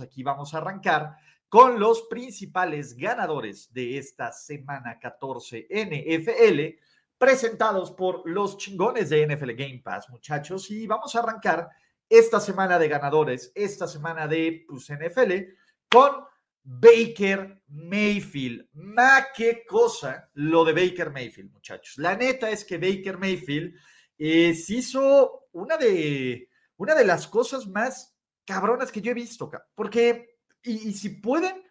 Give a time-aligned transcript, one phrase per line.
[0.00, 1.16] Aquí vamos a arrancar
[1.48, 6.78] con los principales ganadores de esta semana 14 NFL,
[7.16, 10.70] presentados por los chingones de NFL Game Pass, muchachos.
[10.70, 11.68] Y vamos a arrancar
[12.08, 15.32] esta semana de ganadores, esta semana de pues, NFL,
[15.90, 16.24] con
[16.62, 18.68] Baker Mayfield.
[18.74, 21.96] Ma, qué cosa lo de Baker Mayfield, muchachos.
[21.96, 23.74] La neta es que Baker Mayfield
[24.18, 28.07] eh, hizo una de, una de las cosas más
[28.48, 31.62] cabronas que yo he visto, porque, y, si pueden,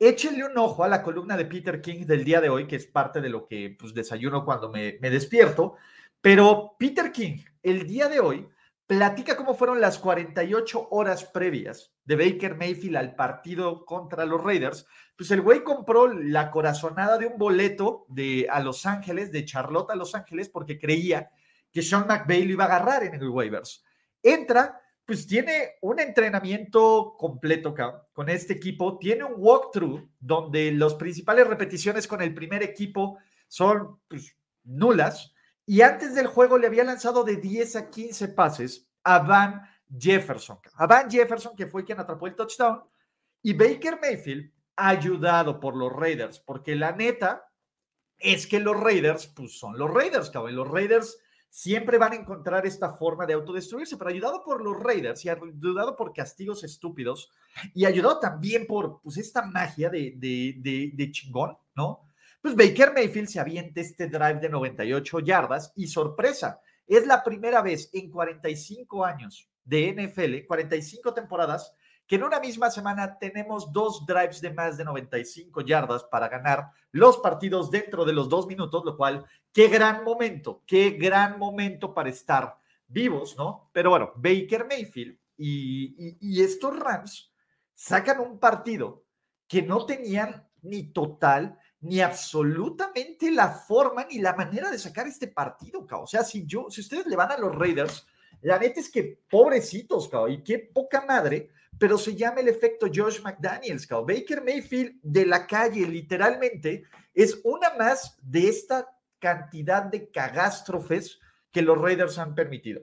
[0.00, 2.86] échenle un ojo a la columna de Peter King del día de hoy, que es
[2.86, 5.76] parte de lo que pues, desayuno cuando me, despierto,
[6.20, 8.48] pero Peter King, el día de hoy,
[8.84, 14.86] platica cómo fueron las 48 horas previas de Baker Mayfield al partido contra los Raiders.
[15.16, 19.92] Pues el güey compró la corazonada de un boleto de a Los Ángeles, de Charlotte
[19.92, 21.30] a Los Ángeles, porque creía
[21.70, 23.84] que Sean McVay lo iba a agarrar en el waivers.
[24.20, 27.74] Entra, pues tiene un entrenamiento completo
[28.12, 34.00] con este equipo, tiene un walkthrough donde las principales repeticiones con el primer equipo son
[34.08, 35.34] pues, nulas
[35.66, 39.62] y antes del juego le había lanzado de 10 a 15 pases a Van
[39.98, 40.58] Jefferson.
[40.74, 42.82] A Van Jefferson, que fue quien atrapó el touchdown.
[43.42, 47.50] Y Baker Mayfield, ayudado por los Raiders, porque la neta
[48.18, 50.56] es que los Raiders, pues son los Raiders, cabrón.
[50.56, 51.18] Los Raiders
[51.54, 55.94] siempre van a encontrar esta forma de autodestruirse, pero ayudado por los Raiders y ayudado
[55.94, 57.30] por castigos estúpidos
[57.72, 62.10] y ayudado también por pues, esta magia de, de, de, de chingón, ¿no?
[62.42, 67.62] Pues Baker Mayfield se avienta este drive de 98 yardas y sorpresa, es la primera
[67.62, 71.72] vez en 45 años de NFL, 45 temporadas,
[72.06, 76.70] que en una misma semana tenemos dos drives de más de 95 yardas para ganar
[76.92, 81.94] los partidos dentro de los dos minutos, lo cual, qué gran momento, qué gran momento
[81.94, 83.70] para estar vivos, ¿no?
[83.72, 87.32] Pero bueno, Baker Mayfield y, y estos Rams
[87.72, 89.04] sacan un partido
[89.48, 95.28] que no tenían ni total ni absolutamente la forma ni la manera de sacar este
[95.28, 98.06] partido, O sea, si yo, si ustedes le van a los Raiders,
[98.40, 102.86] la neta es que pobrecitos, cao, y qué poca madre, pero se llama el efecto
[102.92, 104.04] Josh McDaniels, cao.
[104.04, 111.18] Baker Mayfield de la calle, literalmente, es una más de esta cantidad de cagástrofes
[111.50, 112.82] que los Raiders han permitido.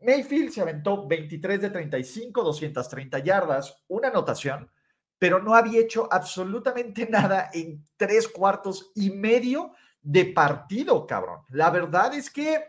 [0.00, 4.70] Mayfield se aventó 23 de 35, 230 yardas, una anotación,
[5.18, 11.40] pero no había hecho absolutamente nada en tres cuartos y medio de partido, cabrón.
[11.50, 12.64] La verdad es que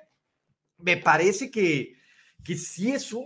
[0.77, 1.95] me parece que,
[2.43, 3.25] que sí es un,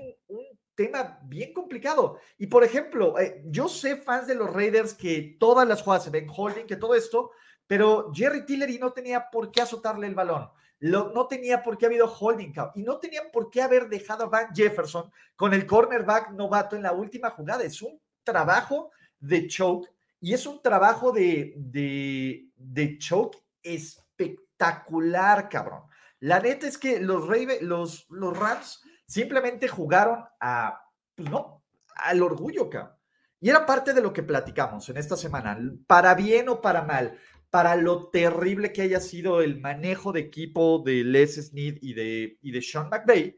[0.76, 2.20] tema bien complicado.
[2.38, 6.10] Y por ejemplo, eh, yo sé fans de los Raiders que todas las jugadas se
[6.10, 7.32] ven holding, que todo esto,
[7.68, 10.50] pero Jerry Tillery no tenía por qué azotarle el balón.
[10.80, 14.54] no tenía por qué habido holding y no tenían por qué haber dejado a Van
[14.54, 17.64] Jefferson con el cornerback novato en la última jugada.
[17.64, 25.84] Es un trabajo de choke y es un trabajo de, de, de choke espectacular, cabrón.
[26.20, 27.26] La neta es que los,
[27.62, 30.82] los, los Rams simplemente jugaron a,
[31.16, 31.64] pues no,
[31.96, 32.96] al orgullo, cabrón.
[33.40, 35.58] Y era parte de lo que platicamos en esta semana,
[35.88, 37.18] para bien o para mal,
[37.50, 42.40] para lo terrible que haya sido el manejo de equipo de Les Snead y de,
[42.42, 43.38] y de Sean McVay,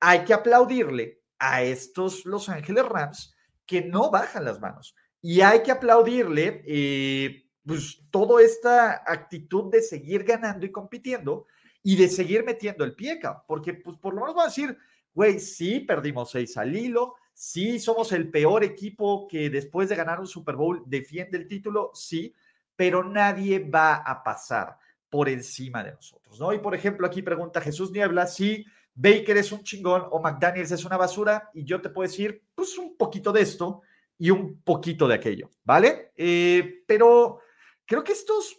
[0.00, 3.34] hay que aplaudirle a estos Los Ángeles Rams
[3.66, 9.82] que no bajan las manos, y hay que aplaudirle eh, pues toda esta actitud de
[9.82, 11.46] seguir ganando y compitiendo
[11.82, 14.76] y de seguir metiendo el pie, porque pues por lo menos va a decir,
[15.18, 20.20] güey, sí, perdimos seis al hilo, sí, somos el peor equipo que después de ganar
[20.20, 22.32] un Super Bowl defiende el título, sí,
[22.76, 24.78] pero nadie va a pasar
[25.10, 26.52] por encima de nosotros, ¿no?
[26.52, 30.84] Y por ejemplo, aquí pregunta Jesús Niebla si Baker es un chingón o McDaniels es
[30.84, 33.82] una basura, y yo te puedo decir, pues un poquito de esto,
[34.18, 36.12] y un poquito de aquello, ¿vale?
[36.14, 37.40] Eh, pero
[37.84, 38.56] creo que estos,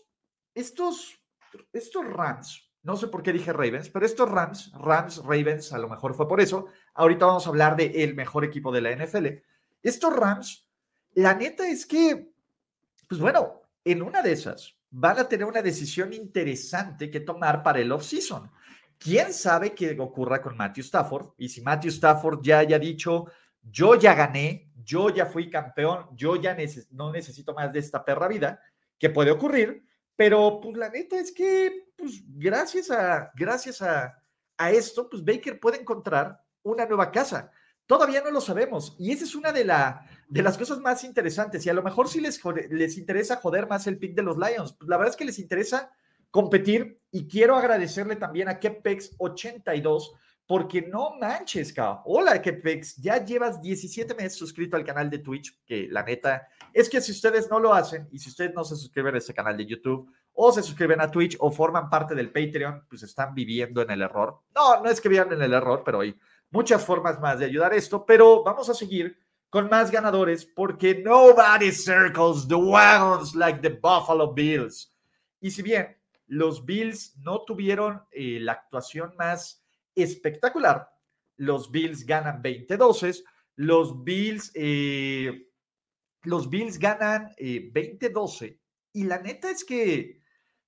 [0.54, 1.18] estos,
[1.72, 5.90] estos Rams, no sé por qué dije Ravens, pero estos Rams, Rams, Ravens, a lo
[5.90, 6.68] mejor fue por eso.
[6.94, 9.28] Ahorita vamos a hablar de el mejor equipo de la NFL.
[9.84, 10.68] Estos Rams,
[11.14, 12.32] la neta es que,
[13.08, 17.80] pues bueno, en una de esas van a tener una decisión interesante que tomar para
[17.80, 18.50] el off-season.
[18.98, 21.30] ¿Quién sabe qué ocurra con Matthew Stafford?
[21.38, 23.28] Y si Matthew Stafford ya haya dicho,
[23.62, 26.58] yo ya gané, yo ya fui campeón, yo ya
[26.92, 28.62] no necesito más de esta perra vida,
[28.98, 29.86] que puede ocurrir,
[30.16, 34.18] pero pues la neta es que, pues gracias a, gracias a,
[34.58, 37.52] a esto, pues Baker puede encontrar una nueva casa.
[37.86, 38.96] Todavía no lo sabemos.
[39.00, 41.66] Y esa es una de, la, de las cosas más interesantes.
[41.66, 44.74] Y a lo mejor sí les, les interesa joder más el pick de los Lions.
[44.74, 45.92] Pues la verdad es que les interesa
[46.30, 47.02] competir.
[47.10, 50.12] Y quiero agradecerle también a Kepex82
[50.50, 52.02] porque no manches, cabrón.
[52.06, 52.96] Hola, Kepex.
[52.96, 57.12] Ya llevas 17 meses suscrito al canal de Twitch, que la neta es que si
[57.12, 60.12] ustedes no lo hacen y si ustedes no se suscriben a ese canal de YouTube
[60.34, 64.02] o se suscriben a Twitch o forman parte del Patreon, pues están viviendo en el
[64.02, 64.40] error.
[64.56, 66.16] No, no es que vivan en el error, pero hay
[66.50, 69.20] muchas formas más de ayudar esto, pero vamos a seguir
[69.52, 74.92] con más ganadores porque nobody circles the wagons like the Buffalo Bills.
[75.42, 75.96] Y si bien
[76.26, 79.64] los Bills no tuvieron eh, la actuación más
[80.02, 80.90] espectacular,
[81.38, 83.24] los Bills ganan 20-12,
[83.56, 85.50] los Bills, eh,
[86.24, 88.60] los Bills ganan 20-12 eh,
[88.94, 90.22] y la neta es que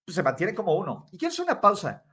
[0.06, 1.06] pues, se mantiene como uno.
[1.12, 2.04] Y quiero una pausa.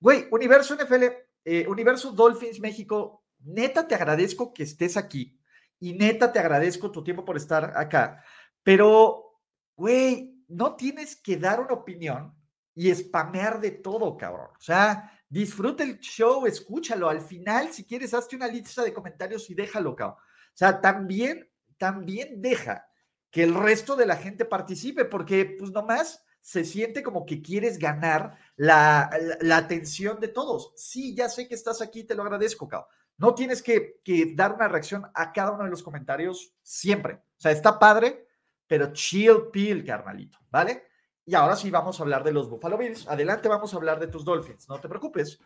[0.00, 1.04] Güey, Universo NFL
[1.44, 5.40] eh, Universo Dolphins México, neta te agradezco que estés aquí
[5.78, 8.22] y neta te agradezco tu tiempo por estar acá,
[8.62, 9.40] pero,
[9.74, 12.34] güey, no tienes que dar una opinión
[12.74, 14.50] y spamear de todo, cabrón.
[14.58, 17.08] O sea, disfruta el show, escúchalo.
[17.08, 20.18] Al final, si quieres, hazte una lista de comentarios y déjalo, cabrón.
[20.18, 21.48] O sea, también,
[21.78, 22.86] también deja
[23.30, 27.78] que el resto de la gente participe, porque pues nomás se siente como que quieres
[27.78, 29.10] ganar la,
[29.52, 30.72] atención de todos.
[30.76, 32.88] Sí, ya sé que estás aquí, te lo agradezco, Cao.
[33.16, 34.00] No tienes que,
[34.34, 37.14] dar una reacción a cada uno de los comentarios siempre.
[37.14, 38.26] O sea, está padre,
[38.66, 40.89] pero chill pill, carnalito, ¿vale?
[41.24, 43.06] Y ahora sí vamos a hablar de los Buffalo Bills.
[43.06, 45.38] Adelante vamos a hablar de tus Dolphins, no te preocupes.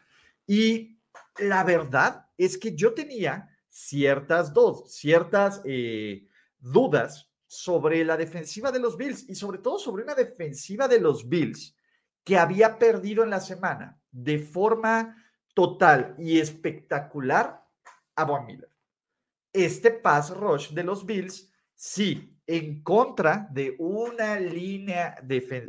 [0.47, 0.99] Y
[1.39, 6.27] la verdad es que yo tenía ciertas dos, ciertas eh,
[6.59, 11.29] dudas sobre la defensiva de los Bills y sobre todo sobre una defensiva de los
[11.29, 11.77] Bills
[12.25, 15.17] que había perdido en la semana de forma
[15.55, 17.65] total y espectacular
[18.17, 18.71] a Von Miller.
[19.53, 25.17] Este pass rush de los Bills, sí, en contra de una línea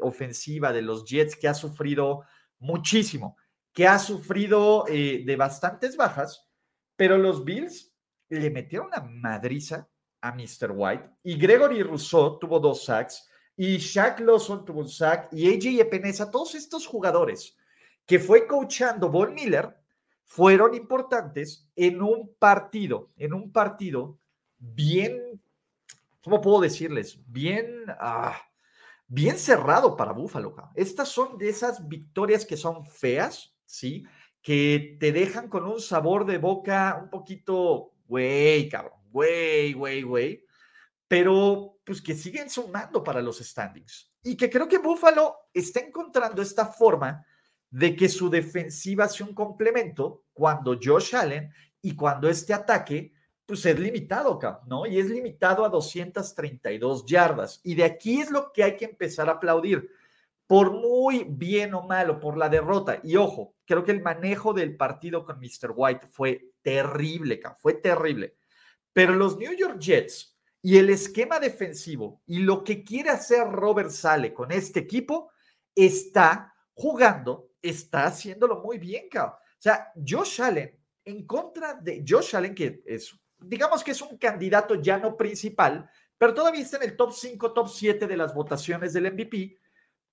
[0.01, 2.23] ofensiva de los Jets que ha sufrido
[2.59, 3.37] muchísimo,
[3.73, 6.49] que ha sufrido eh, de bastantes bajas,
[6.95, 7.93] pero los Bills
[8.29, 9.89] le metieron una madriza
[10.21, 10.71] a Mr.
[10.73, 11.09] White.
[11.23, 13.29] Y Gregory Rousseau tuvo dos sacks.
[13.55, 15.31] Y Shaq Lawson tuvo un sack.
[15.31, 17.55] Y AJ Epenesa, todos estos jugadores
[18.05, 19.75] que fue coachando Von Miller
[20.23, 24.19] fueron importantes en un partido, en un partido
[24.57, 25.41] bien,
[26.25, 27.19] ¿cómo puedo decirles?
[27.27, 28.37] Bien, ah,
[29.07, 30.53] bien cerrado para Buffalo.
[30.75, 34.03] Estas son de esas victorias que son feas, ¿sí?
[34.41, 40.45] Que te dejan con un sabor de boca un poquito, güey, cabrón güey, güey, güey,
[41.07, 44.11] pero pues que siguen sumando para los standings.
[44.21, 47.25] Y que creo que Buffalo está encontrando esta forma
[47.69, 51.49] de que su defensiva sea un complemento cuando Josh Allen
[51.81, 53.13] y cuando este ataque
[53.45, 54.85] pues es limitado, ¿no?
[54.85, 57.61] Y es limitado a 232 yardas.
[57.63, 59.89] Y de aquí es lo que hay que empezar a aplaudir.
[60.47, 62.99] Por muy bien o malo, por la derrota.
[63.03, 65.73] Y ojo, creo que el manejo del partido con Mr.
[65.75, 68.35] White fue terrible, fue terrible.
[68.93, 73.91] Pero los New York Jets y el esquema defensivo y lo que quiere hacer Robert
[73.91, 75.29] Sale con este equipo
[75.75, 79.37] está jugando, está haciéndolo muy bien, cabrón.
[79.37, 83.15] O sea, Josh Allen, en contra de Josh Allen, que es,
[83.47, 87.53] digamos que es un candidato ya no principal, pero todavía está en el top 5,
[87.53, 89.59] top 7 de las votaciones del MVP.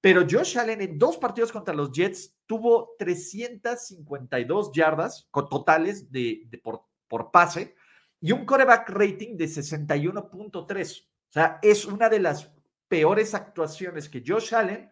[0.01, 6.83] Pero Josh Allen en dos partidos contra los Jets tuvo 352 yardas totales de, por,
[7.07, 7.77] por pase
[8.21, 11.03] y un coreback rating de 61.3.
[11.03, 12.53] O sea, es una de las
[12.89, 14.91] peores actuaciones que Josh Allen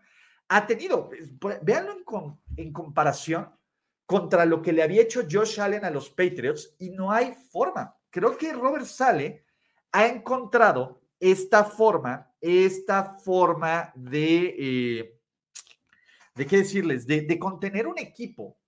[0.48, 1.10] ha tenido.
[1.62, 3.50] Véanlo en, en comparación
[4.06, 7.96] contra lo que le había hecho Josh Allen a los Patriots y no hay forma.
[8.10, 9.44] Creo que Robert Sale
[9.92, 15.20] ha encontrado esta forma, esta forma de, eh,
[16.34, 17.06] ¿de qué decirles?
[17.06, 18.58] De, contener un equipo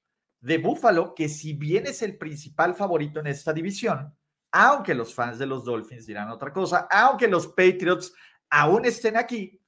[0.40, 4.14] de Buffalo que si bien es el principal favorito en esta división,
[4.50, 8.12] aunque los fans de los Dolphins dirán otra cosa, aunque los Patriots
[8.50, 9.58] aún estén aquí,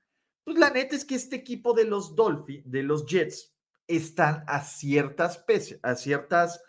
[0.45, 3.55] pues la neta es que este equipo de los Dolphins, de los Jets,
[3.87, 5.43] están a ciertas,
[5.83, 6.63] a ciertas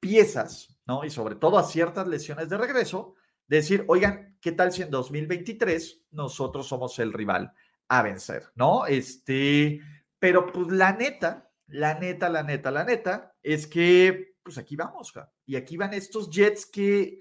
[0.00, 1.04] piezas, ¿no?
[1.04, 3.14] Y sobre todo a ciertas lesiones de regreso,
[3.46, 7.52] decir, oigan, ¿qué tal si en 2023 nosotros somos el rival
[7.88, 8.86] a vencer, ¿no?
[8.86, 9.80] Este,
[10.18, 15.12] pero pues la neta, la neta, la neta, la neta, es que pues aquí vamos,
[15.44, 17.20] y aquí van estos Jets que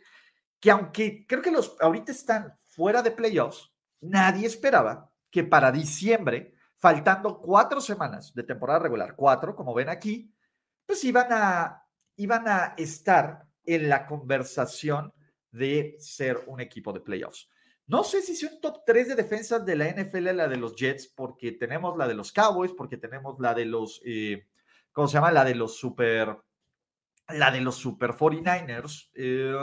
[0.66, 6.56] que aunque creo que los ahorita están fuera de playoffs, nadie esperaba que para diciembre,
[6.78, 10.34] faltando cuatro semanas de temporada regular, cuatro, como ven aquí,
[10.84, 15.14] pues iban a, iban a estar en la conversación
[15.52, 17.50] de ser un equipo de playoffs.
[17.88, 20.76] No sé si es un top 3 de defensas de la NFL la de los
[20.76, 24.48] Jets, porque tenemos la de los Cowboys, porque tenemos la de los, eh,
[24.92, 25.32] ¿cómo se llama?
[25.32, 26.36] La de los Super,
[27.30, 29.12] la de los Super 49ers.
[29.14, 29.54] Eh,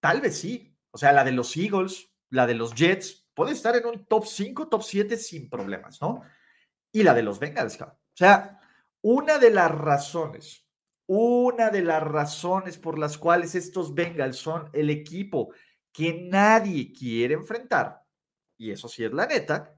[0.00, 0.74] tal vez sí.
[0.90, 4.24] O sea, la de los Eagles, la de los Jets, puede estar en un top
[4.24, 6.22] 5, top 7 sin problemas, ¿no?
[6.90, 8.60] Y la de los Bengals, o sea,
[9.02, 10.66] una de las razones,
[11.12, 15.52] una de las razones por las cuales estos Bengals son el equipo
[15.90, 18.04] que nadie quiere enfrentar,
[18.56, 19.74] y eso sí es la neta,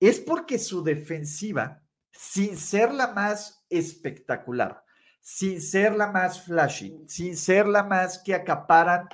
[0.00, 4.82] es porque su defensiva, sin ser la más espectacular,
[5.20, 9.06] sin ser la más flashy, sin ser la más que acaparan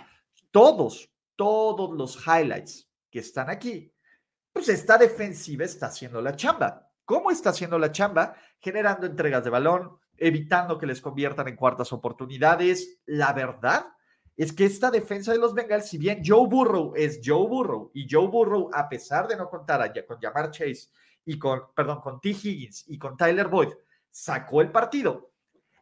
[0.53, 3.93] todos, todos los highlights que están aquí,
[4.53, 6.89] pues esta defensiva está haciendo la chamba.
[7.05, 8.37] ¿Cómo está haciendo la chamba?
[8.61, 13.01] Generando entregas de balón, evitando que les conviertan en cuartas oportunidades.
[13.07, 13.87] La verdad
[14.37, 18.07] es que esta defensa de los Bengals, si bien Joe Burrow es Joe Burrow y
[18.09, 20.91] Joe Burrow, a pesar de no contar con Jamar Chase
[21.25, 22.29] y con, perdón, con T.
[22.29, 23.71] Higgins y con Tyler Boyd,
[24.11, 25.33] sacó el partido.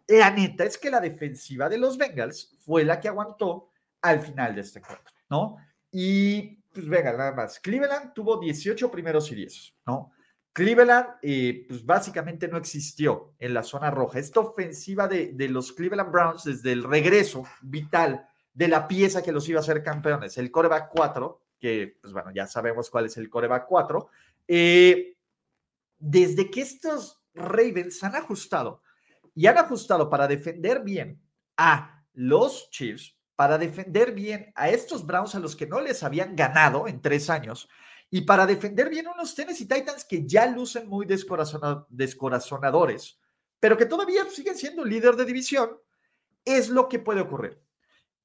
[0.07, 4.54] La neta es que la defensiva de los Bengals fue la que aguantó al final
[4.54, 5.57] de este encuentro, ¿no?
[5.90, 7.59] Y pues venga, nada más.
[7.59, 10.12] Cleveland tuvo 18 primeros y 10, ¿no?
[10.59, 14.19] Cleveland, eh, pues básicamente no existió en la zona roja.
[14.19, 19.49] Esta ofensiva de, los Cleveland Browns desde el regreso vital de la pieza que los
[19.49, 23.31] iba a hacer campeones, el coreback 4, que pues bueno, ya sabemos cuál es el
[23.31, 24.09] coreback 4.
[24.49, 25.15] Eh,
[25.97, 28.83] desde que estos Ravens han ajustado
[29.37, 31.23] y han ajustado para defender bien
[31.57, 36.35] a los Chiefs, para defender bien a estos Browns a los que no les habían
[36.35, 37.69] ganado en tres años,
[38.11, 43.21] y para defender bien unos Tennessee Titans que ya lucen muy descorazonadores,
[43.61, 45.71] pero que todavía siguen siendo líder de división,
[46.45, 47.61] es lo que puede ocurrir.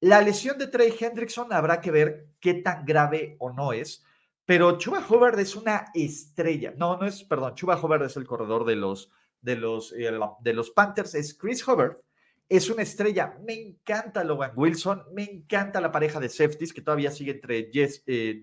[0.00, 4.04] La lesión de Trey Hendrickson habrá que ver qué tan grave o no es,
[4.44, 6.74] pero Chuba Hubbard es una estrella.
[6.76, 9.10] No, no es, perdón, Chuba Hubbard es el corredor de los,
[9.40, 10.10] de los, eh,
[10.40, 11.98] de los Panthers, es Chris Hubbard.
[12.46, 13.38] Es una estrella.
[13.42, 18.02] Me encanta Logan Wilson, me encanta la pareja de safeties que todavía sigue entre Jess,
[18.06, 18.42] eh,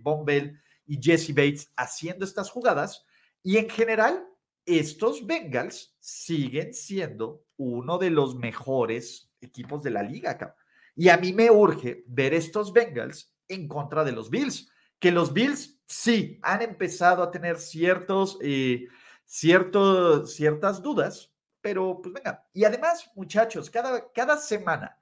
[0.92, 3.06] y Jesse Bates haciendo estas jugadas.
[3.42, 4.28] Y en general,
[4.66, 10.54] estos Bengals siguen siendo uno de los mejores equipos de la liga.
[10.94, 14.70] Y a mí me urge ver estos Bengals en contra de los Bills,
[15.00, 18.90] que los Bills sí han empezado a tener ciertos, eh,
[19.24, 21.32] ciertos, ciertas dudas,
[21.62, 22.46] pero pues venga.
[22.54, 25.00] Y además, muchachos, cada, cada semana,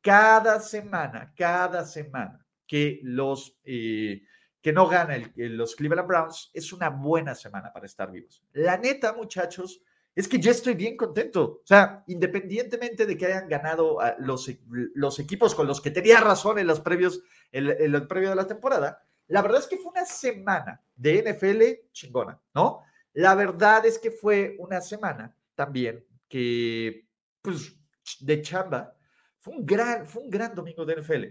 [0.00, 3.56] cada semana, cada semana que los...
[3.62, 4.24] Eh,
[4.60, 8.42] que no ganan los Cleveland Browns, es una buena semana para estar vivos.
[8.52, 9.82] La neta, muchachos,
[10.18, 11.60] es que yo estoy bien contento.
[11.62, 16.58] O sea, independientemente de que hayan ganado los, los equipos con los que tenía razón
[16.58, 17.22] en los previos,
[17.52, 22.40] en, previo de la temporada, la verdad es que fue una semana de NFL chingona,
[22.52, 22.82] ¿no?
[23.12, 27.06] La verdad es que fue una semana también que,
[27.40, 27.76] pues,
[28.20, 28.96] de chamba,
[29.38, 31.24] fue un gran, fue un gran domingo de NFL.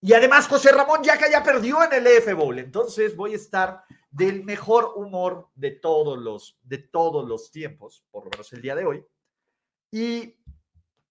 [0.00, 3.84] Y además José Ramón Yaca ya perdió en el EF Bowl, entonces voy a estar
[4.10, 8.74] del mejor humor de todos los, de todos los tiempos, por lo menos el día
[8.74, 9.04] de hoy.
[9.90, 10.36] Y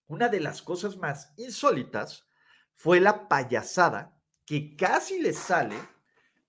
[0.07, 2.27] una de las cosas más insólitas
[2.75, 4.15] fue la payasada
[4.45, 5.75] que casi le sale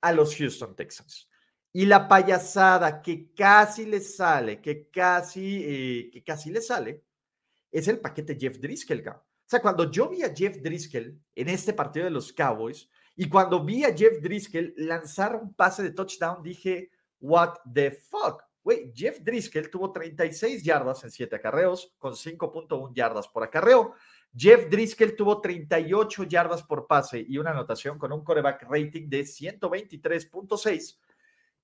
[0.00, 1.28] a los Houston Texans.
[1.73, 7.05] Y la payasada que casi le sale, que casi, eh, que casi le sale,
[7.71, 9.05] es el paquete Jeff Driscoll.
[9.47, 13.29] O sea, cuando yo vi a Jeff Driscoll en este partido de los Cowboys, y
[13.29, 18.43] cuando vi a Jeff Driscoll lanzar un pase de touchdown, dije, what the fuck?
[18.62, 23.95] Güey, Jeff Driscoll tuvo 36 yardas en 7 acarreos, con 5.1 yardas por acarreo.
[24.37, 29.23] Jeff Driscoll tuvo 38 yardas por pase y una anotación con un coreback rating de
[29.23, 30.99] 123.6.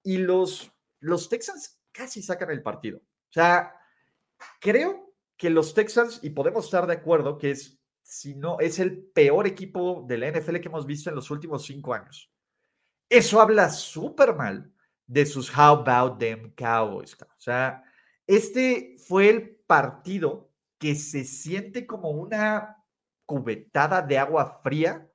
[0.05, 2.99] Y los, los Texans casi sacan el partido.
[2.99, 3.75] O sea,
[4.61, 5.12] creo
[5.43, 9.49] que los Texans, y podemos estar de acuerdo que es si no es el peor
[9.49, 12.33] equipo de la NFL que hemos visto en los últimos cinco años.
[13.09, 14.73] Eso habla súper mal
[15.05, 17.15] de sus How About Them Cowboys.
[17.21, 17.83] O sea,
[18.25, 22.77] este fue el partido que se siente como una
[23.27, 25.11] cubetada de agua fría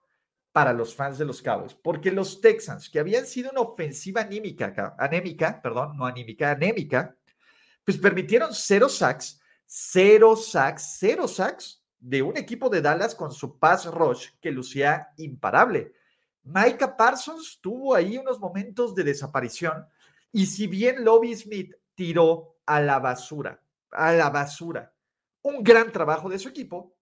[0.51, 4.93] para los fans de los Cowboys, porque los Texans, que habían sido una ofensiva anímica,
[5.00, 7.15] anémica, perdón, no anímica, anémica,
[7.86, 9.37] pues permitieron cero sacks,
[9.68, 15.10] cero sacks, cero sacks de un equipo de Dallas con su pass rush que lucía
[15.18, 15.94] imparable.
[16.44, 19.86] Micah Parsons tuvo ahí unos momentos de desaparición
[20.32, 24.94] y si bien Lobby Smith tiró a la basura, a la basura,
[25.42, 26.96] un gran trabajo de su equipo,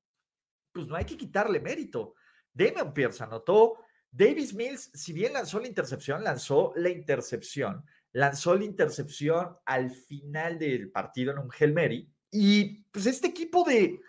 [0.71, 2.15] pues no hay que quitarle mérito.
[2.51, 3.79] Damian Pierce anotó,
[4.11, 10.57] Davis Mills, si bien lanzó la intercepción, lanzó la intercepción, lanzó la intercepción al final
[10.57, 14.01] del partido en un Hail Mary, y pues este equipo de,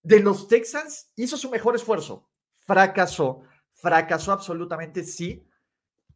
[0.00, 5.44] de los Texans hizo su mejor esfuerzo, fracasó, fracasó absolutamente sí,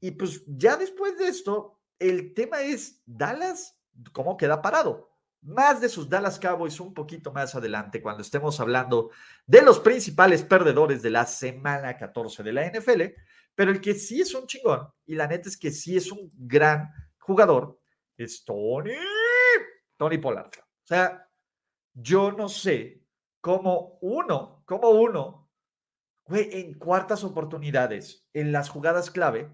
[0.00, 3.76] y pues ya después de esto, el tema es Dallas,
[4.12, 5.10] ¿cómo queda parado?
[5.40, 9.10] Más de sus Dallas Cowboys un poquito más adelante, cuando estemos hablando
[9.44, 13.02] de los principales perdedores de la semana 14 de la NFL,
[13.56, 16.30] pero el que sí es un chingón, y la neta es que sí es un
[16.36, 16.88] gran
[17.18, 17.80] jugador,
[18.16, 18.94] es Tony,
[19.96, 20.52] Tony Pollard.
[20.56, 21.27] O sea,
[22.00, 23.04] yo no sé
[23.40, 25.50] cómo uno, cómo uno,
[26.24, 29.50] güey, en cuartas oportunidades, en las jugadas clave,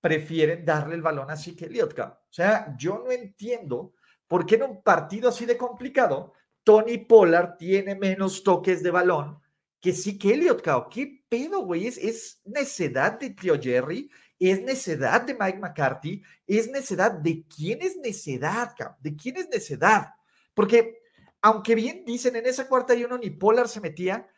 [0.00, 1.98] prefieren darle el balón a Zeke Elliott.
[1.98, 3.94] O sea, yo no entiendo
[4.26, 9.40] por qué en un partido así de complicado, Tony Pollard tiene menos toques de balón
[9.80, 10.62] que Zeke Elliott.
[10.90, 11.86] ¿Qué pedo, güey?
[11.86, 17.82] Es, es necedad de Tío Jerry, es necedad de Mike McCarthy, es necedad de quién
[17.82, 18.74] es necedad?
[19.00, 20.08] ¿De quién es necedad?
[20.54, 21.00] Porque,
[21.42, 24.28] aunque bien dicen en esa cuarta y uno ni Pollard se metía,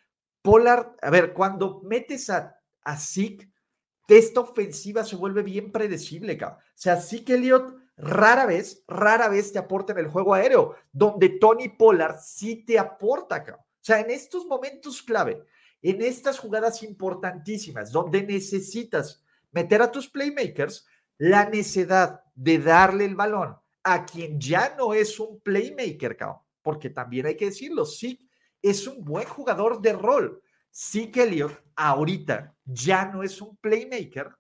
[0.43, 3.51] Pollard, a ver, cuando metes a, a Zeke,
[4.09, 6.59] esta ofensiva se vuelve bien predecible, cabrón.
[6.61, 7.39] O sea, sí que
[7.97, 12.79] rara vez, rara vez te aporta en el juego aéreo, donde Tony Pollard sí te
[12.79, 13.65] aporta, cabrón.
[13.65, 15.45] O sea, en estos momentos clave,
[15.83, 20.87] en estas jugadas importantísimas, donde necesitas meter a tus playmakers,
[21.19, 26.91] la necesidad de darle el balón a quien ya no es un playmaker, cabrón, porque
[26.91, 28.29] también hay que decirlo, sí,
[28.63, 30.43] es un buen jugador de rol.
[30.71, 34.31] Sí que ahorita ya no es un playmaker,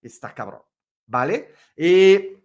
[0.00, 0.62] está cabrón,
[1.06, 1.52] ¿vale?
[1.76, 2.44] Eh,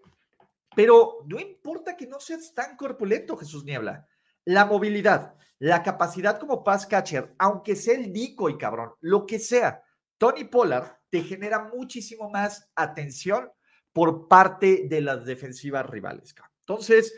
[0.75, 4.07] pero no importa que no seas tan corpulento, Jesús Niebla.
[4.45, 9.83] La movilidad, la capacidad como pass catcher, aunque sea el y cabrón, lo que sea,
[10.17, 13.51] Tony Pollard te genera muchísimo más atención
[13.93, 16.35] por parte de las defensivas rivales.
[16.59, 17.13] Entonces,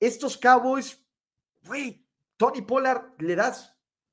[0.00, 1.01] estos Cowboys,
[1.64, 3.72] güey, Tony Pollard le das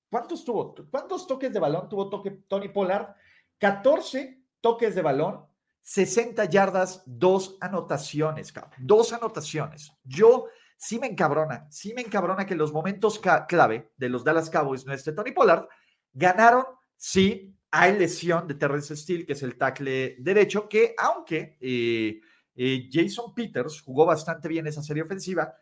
[0.10, 0.74] ¿Cuántos tuvo?
[0.90, 3.16] ¿Cuántos toques de balón tuvo toque Tony Pollard?
[3.60, 5.46] 14 toques de balón,
[5.82, 8.54] 60 yardas, dos anotaciones.
[8.80, 9.92] Dos anotaciones.
[10.04, 14.86] Yo sí me encabrona, sí me encabrona que los momentos clave de los Dallas Cowboys,
[14.86, 15.68] no este Tony Pollard,
[16.14, 22.20] ganaron, sí, hay lesión de Terrence Steele, que es el tackle derecho, que aunque eh,
[22.56, 25.54] eh, Jason Peters jugó bastante bien esa serie ofensiva,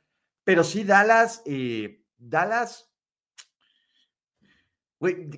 [0.47, 2.89] pero sí Dallas, eh, Dallas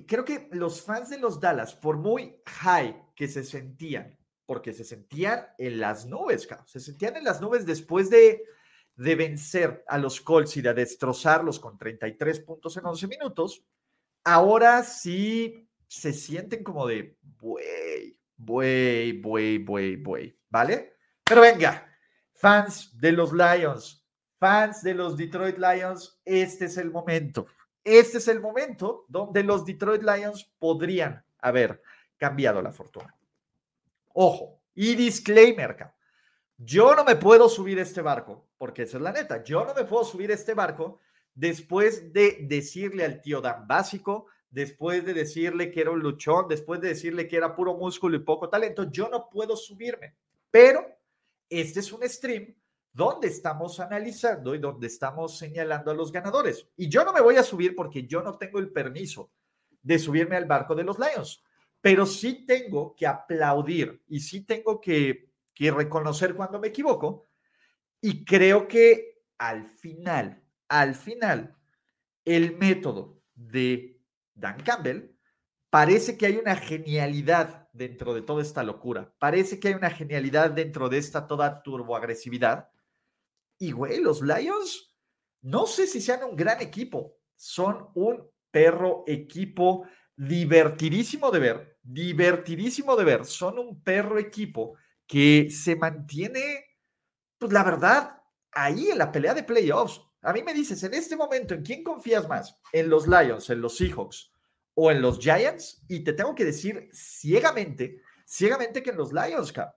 [0.06, 4.84] creo que los fans de los Dallas, por muy high que se sentían, porque se
[4.84, 8.44] sentían en las nubes, se sentían en las nubes después de,
[8.94, 13.64] de vencer a los Colts y de destrozarlos con 33 puntos en 11 minutos,
[14.22, 20.94] ahora sí se sienten como de, buey, buey, buey, buey, buey, ¿vale?
[21.24, 21.92] Pero venga,
[22.32, 23.99] fans de los Lions,
[24.40, 27.46] fans de los Detroit Lions, este es el momento
[27.84, 31.82] este es el momento donde los Detroit Lions podrían haber
[32.16, 33.14] cambiado la fortuna.
[34.12, 35.90] Ojo, y disclaimer,
[36.58, 39.84] yo no me puedo subir este barco, porque esa es la neta, yo no me
[39.84, 41.00] puedo subir este barco
[41.34, 46.80] después de decirle al tío Dan básico, después de decirle que era un luchón, después
[46.80, 50.16] de decirle que era puro músculo y poco talento, yo no puedo subirme.
[50.50, 50.84] Pero
[51.48, 52.54] este es un stream
[52.92, 56.66] donde estamos analizando y donde estamos señalando a los ganadores.
[56.76, 59.30] Y yo no me voy a subir porque yo no tengo el permiso
[59.82, 61.42] de subirme al barco de los Lions,
[61.80, 67.28] pero sí tengo que aplaudir y sí tengo que, que reconocer cuando me equivoco.
[68.00, 71.56] Y creo que al final, al final,
[72.24, 74.00] el método de
[74.34, 75.16] Dan Campbell
[75.70, 79.14] parece que hay una genialidad dentro de toda esta locura.
[79.18, 82.68] Parece que hay una genialidad dentro de esta toda turboagresividad
[83.60, 84.96] y, güey, los Lions,
[85.42, 92.96] no sé si sean un gran equipo, son un perro equipo divertidísimo de ver, divertidísimo
[92.96, 93.26] de ver.
[93.26, 96.64] Son un perro equipo que se mantiene,
[97.36, 100.00] pues la verdad, ahí en la pelea de playoffs.
[100.22, 102.58] A mí me dices, en este momento, ¿en quién confías más?
[102.72, 104.32] ¿En los Lions, en los Seahawks
[104.74, 105.84] o en los Giants?
[105.86, 109.74] Y te tengo que decir ciegamente, ciegamente que en los Lions, cap.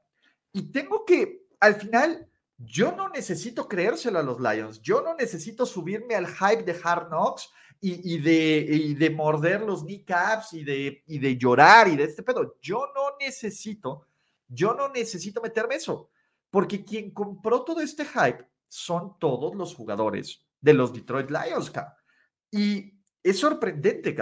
[0.53, 5.65] Y tengo que, al final, yo no necesito creérselo a los Lions, yo no necesito
[5.65, 7.49] subirme al hype de Hard Knocks
[7.85, 12.57] y, de, de, morder los kneecaps y de, llorar y de este pedo.
[12.61, 14.07] Yo no necesito
[14.47, 16.09] Yo no necesito meterme eso,
[16.49, 21.71] porque quien compró todo este hype son todos los jugadores de los Detroit Lions,
[22.51, 24.15] Y es sorprendente,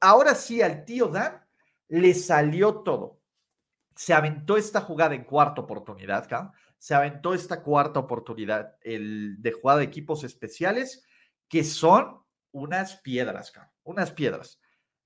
[0.00, 1.42] Ahora sí, al tío Dan
[1.88, 3.20] le salió todo.
[3.96, 6.26] Se aventó esta jugada en cuarta oportunidad,
[6.80, 11.04] Se aventó esta cuarta oportunidad el de jugada de equipos especiales,
[11.46, 14.58] que son unas piedras, unas piedras.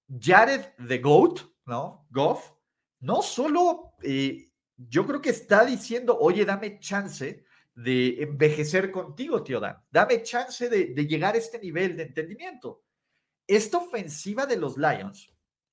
[0.08, 2.06] Jared the Goat, ¿no?
[2.10, 2.52] Goff,
[3.00, 9.58] no solo eh, yo creo que está diciendo, oye, dame chance de envejecer contigo, tío
[9.58, 9.76] Dan.
[9.90, 12.84] Dame chance de, de llegar a este nivel de entendimiento.
[13.48, 15.28] Esta ofensiva de los Lions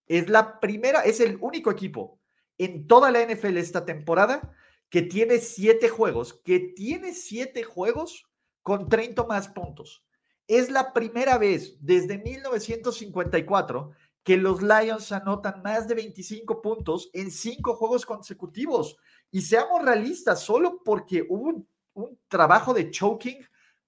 [0.07, 2.19] es la primera, es el único equipo
[2.57, 4.51] en toda la NFL esta temporada
[4.91, 8.29] que tiene siete juegos, que tiene siete juegos
[8.61, 10.05] con 30 más puntos.
[10.47, 17.31] Es la primera vez desde 1954 que los Lions anotan más de 25 puntos en
[17.31, 18.97] cinco juegos consecutivos.
[19.31, 23.39] Y seamos realistas, solo porque hubo un, trabajo de choking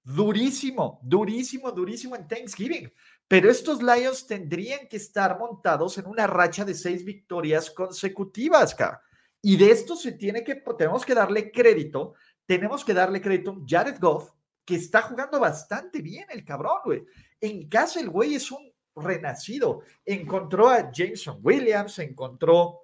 [0.04, 2.92] durísimo, durísimo, durísimo en Thanksgiving.
[3.28, 9.02] Pero estos Lions tendrían que estar montados en una racha de seis victorias consecutivas, acá.
[9.46, 12.14] Y de esto se tiene que, tenemos que darle crédito,
[12.46, 14.32] tenemos que darle crédito a Jared Goff,
[14.64, 17.04] que está jugando bastante bien el cabrón, güey.
[17.42, 19.82] En casa el güey es un renacido.
[20.06, 22.84] Encontró a Jameson Williams, encontró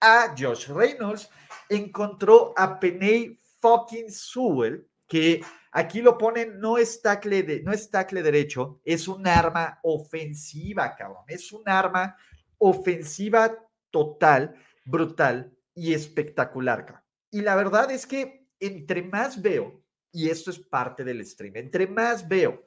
[0.00, 1.30] a Josh Reynolds,
[1.68, 7.88] encontró a Peney fucking Sewell, que aquí lo ponen, no es tackle, de, no es
[7.92, 11.22] derecho, es un arma ofensiva, cabrón.
[11.28, 12.16] Es un arma
[12.58, 13.56] ofensiva
[13.92, 14.52] total,
[14.84, 17.04] brutal y espectacular, cabrón.
[17.30, 21.86] Y la verdad es que entre más veo, y esto es parte del stream, entre
[21.86, 22.64] más veo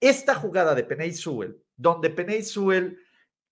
[0.00, 2.98] esta jugada de Peney Sewell, donde Peney Sewell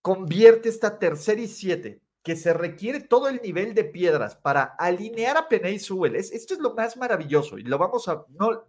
[0.01, 5.37] convierte esta tercera y siete, que se requiere todo el nivel de piedras para alinear
[5.37, 6.17] a Peney Sewell.
[6.17, 8.67] esto es lo más maravilloso y lo vamos a, no,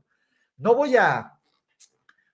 [0.57, 1.39] no voy a,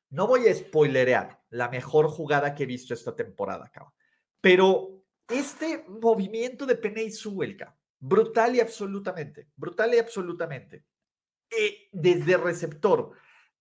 [0.09, 3.93] no voy a spoilerear la mejor jugada que he visto esta temporada, cabrón.
[4.41, 7.55] Pero este movimiento de Peney Sewell,
[8.03, 10.83] brutal y absolutamente, brutal y absolutamente.
[11.49, 13.11] Eh, desde receptor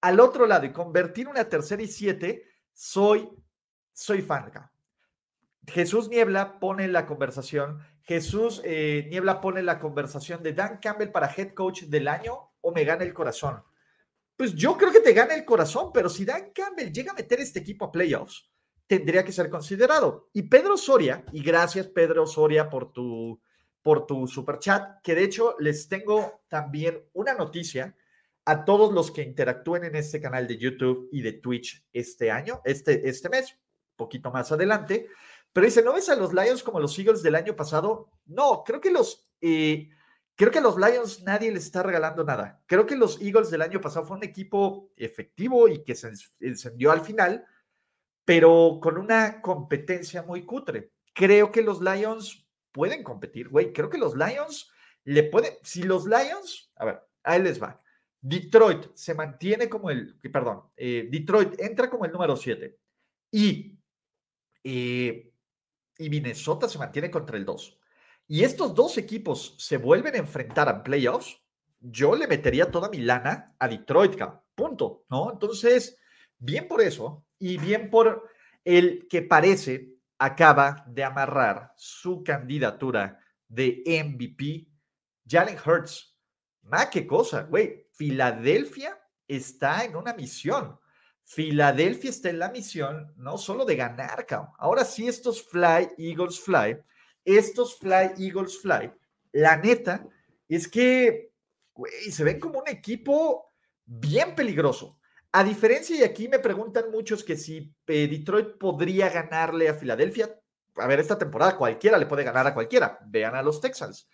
[0.00, 3.28] al otro lado y convertir una tercera y siete, soy,
[3.92, 4.50] soy fan
[5.68, 11.32] Jesús Niebla pone la conversación, Jesús eh, Niebla pone la conversación de Dan Campbell para
[11.32, 13.62] head coach del año o me gana el corazón.
[14.36, 17.38] Pues yo creo que te gana el corazón, pero si Dan Campbell llega a meter
[17.38, 18.50] este equipo a playoffs,
[18.88, 20.30] tendría que ser considerado.
[20.32, 23.40] Y Pedro Soria, y gracias Pedro Soria por tu,
[23.82, 27.96] por tu super chat, que de hecho les tengo también una noticia
[28.44, 32.60] a todos los que interactúen en este canal de YouTube y de Twitch este año,
[32.64, 33.56] este, este mes,
[33.96, 35.08] poquito más adelante.
[35.52, 38.10] Pero dice, ¿no ves a los Lions como los Eagles del año pasado?
[38.26, 39.90] No, creo que los, eh,
[40.34, 42.62] creo que los Lions nadie les está regalando nada.
[42.66, 46.90] Creo que los Eagles del año pasado fue un equipo efectivo y que se encendió
[46.90, 47.44] al final,
[48.24, 50.92] pero con una competencia muy cutre.
[51.12, 52.41] Creo que los Lions
[52.72, 53.72] pueden competir, güey.
[53.72, 54.70] Creo que los Lions
[55.04, 57.80] le pueden, si los Lions, a ver, ahí les va.
[58.20, 62.78] Detroit se mantiene como el, perdón, eh, Detroit entra como el número 7
[63.32, 63.76] y,
[64.62, 65.32] eh,
[65.98, 67.78] y Minnesota se mantiene contra el 2.
[68.28, 71.42] Y estos dos equipos se vuelven a enfrentar a playoffs,
[71.80, 74.16] yo le metería toda mi lana a Detroit,
[74.54, 75.32] punto, ¿no?
[75.32, 75.98] Entonces,
[76.38, 78.30] bien por eso y bien por
[78.64, 84.68] el que parece acaba de amarrar su candidatura de MVP,
[85.26, 86.16] Jalen Hurts.
[86.62, 87.88] Ma, qué cosa, güey.
[87.90, 90.78] Filadelfia está en una misión.
[91.24, 94.24] Filadelfia está en la misión no solo de ganar,
[94.58, 96.78] ahora sí estos Fly, Eagles Fly,
[97.24, 98.92] estos Fly, Eagles Fly,
[99.32, 100.06] la neta
[100.48, 101.32] es que,
[101.74, 103.46] güey, se ven como un equipo
[103.84, 104.98] bien peligroso.
[105.34, 110.38] A diferencia, y aquí me preguntan muchos que si eh, Detroit podría ganarle a Filadelfia,
[110.76, 114.08] a ver, esta temporada cualquiera le puede ganar a cualquiera, vean a los Texans.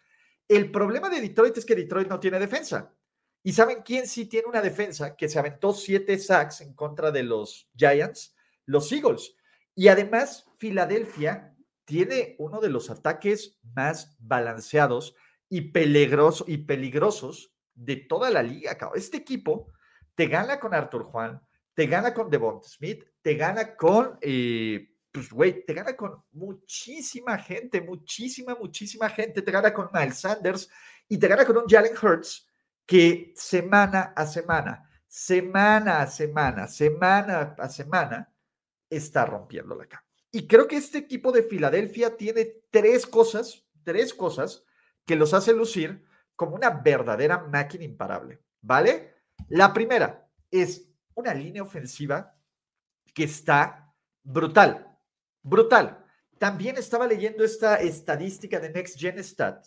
[0.47, 2.95] El problema de Detroit es que Detroit no tiene defensa.
[3.43, 7.25] ¿Y saben quién sí tiene una defensa que se aventó siete sacks en contra de
[7.25, 8.37] los Giants?
[8.65, 9.35] Los Eagles.
[9.75, 15.15] Y además, Filadelfia tiene uno de los ataques más balanceados
[15.49, 18.77] y, peligroso, y peligrosos de toda la liga.
[18.95, 19.73] Este equipo
[20.19, 21.41] te gana con Arthur Juan,
[21.75, 27.81] te gana con Devon Smith, te gana con, pues, güey, te gana con muchísima gente,
[27.81, 29.43] muchísima, muchísima gente.
[29.43, 30.69] Te gana con Miles Sanders
[31.09, 32.49] y te gana con un Jalen Hurts
[32.85, 38.35] que semana a semana, semana a semana, semana a semana,
[38.91, 40.05] está rompiendo la cama.
[40.33, 44.65] Y creo que este equipo de Filadelfia tiene tres cosas, tres cosas
[45.07, 46.05] que los hace lucir
[46.35, 49.18] como una verdadera máquina imparable, ¿vale?
[49.49, 52.35] La primera es una línea ofensiva
[53.15, 54.99] que está brutal,
[55.43, 56.05] brutal.
[56.39, 59.67] También estaba leyendo esta estadística de Next Gen Stat.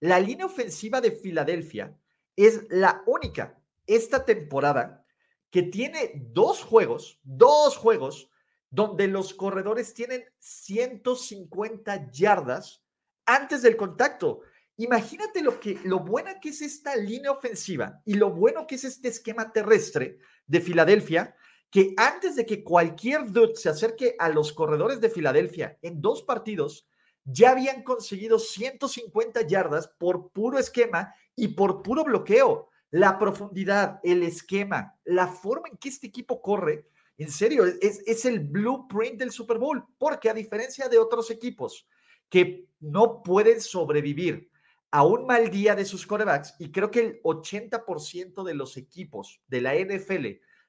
[0.00, 1.98] La línea ofensiva de Filadelfia
[2.36, 5.04] es la única esta temporada
[5.50, 8.30] que tiene dos juegos, dos juegos
[8.70, 12.84] donde los corredores tienen 150 yardas
[13.24, 14.42] antes del contacto.
[14.78, 18.84] Imagínate lo que lo buena que es esta línea ofensiva y lo bueno que es
[18.84, 21.34] este esquema terrestre de Filadelfia,
[21.70, 26.22] que antes de que cualquier dude se acerque a los corredores de Filadelfia en dos
[26.22, 26.86] partidos,
[27.24, 32.68] ya habían conseguido 150 yardas por puro esquema y por puro bloqueo.
[32.90, 36.86] La profundidad, el esquema, la forma en que este equipo corre,
[37.18, 41.88] en serio, es, es el blueprint del Super Bowl, porque a diferencia de otros equipos
[42.28, 44.50] que no pueden sobrevivir
[44.90, 49.40] a un mal día de sus corebacks, y creo que el 80% de los equipos
[49.48, 50.26] de la NFL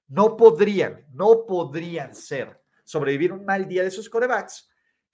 [0.08, 4.70] no podrían, no podrían ser sobrevivir un mal día de sus corebacks,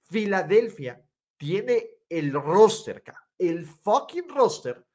[0.10, 1.04] Filadelfia
[1.38, 3.04] tiene el roster,
[3.40, 4.86] el fucking roster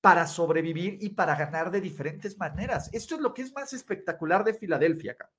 [0.00, 2.90] para sobrevivir y para ganar de diferentes maneras.
[2.92, 5.30] Esto es lo que es más espectacular de Filadelfia acá.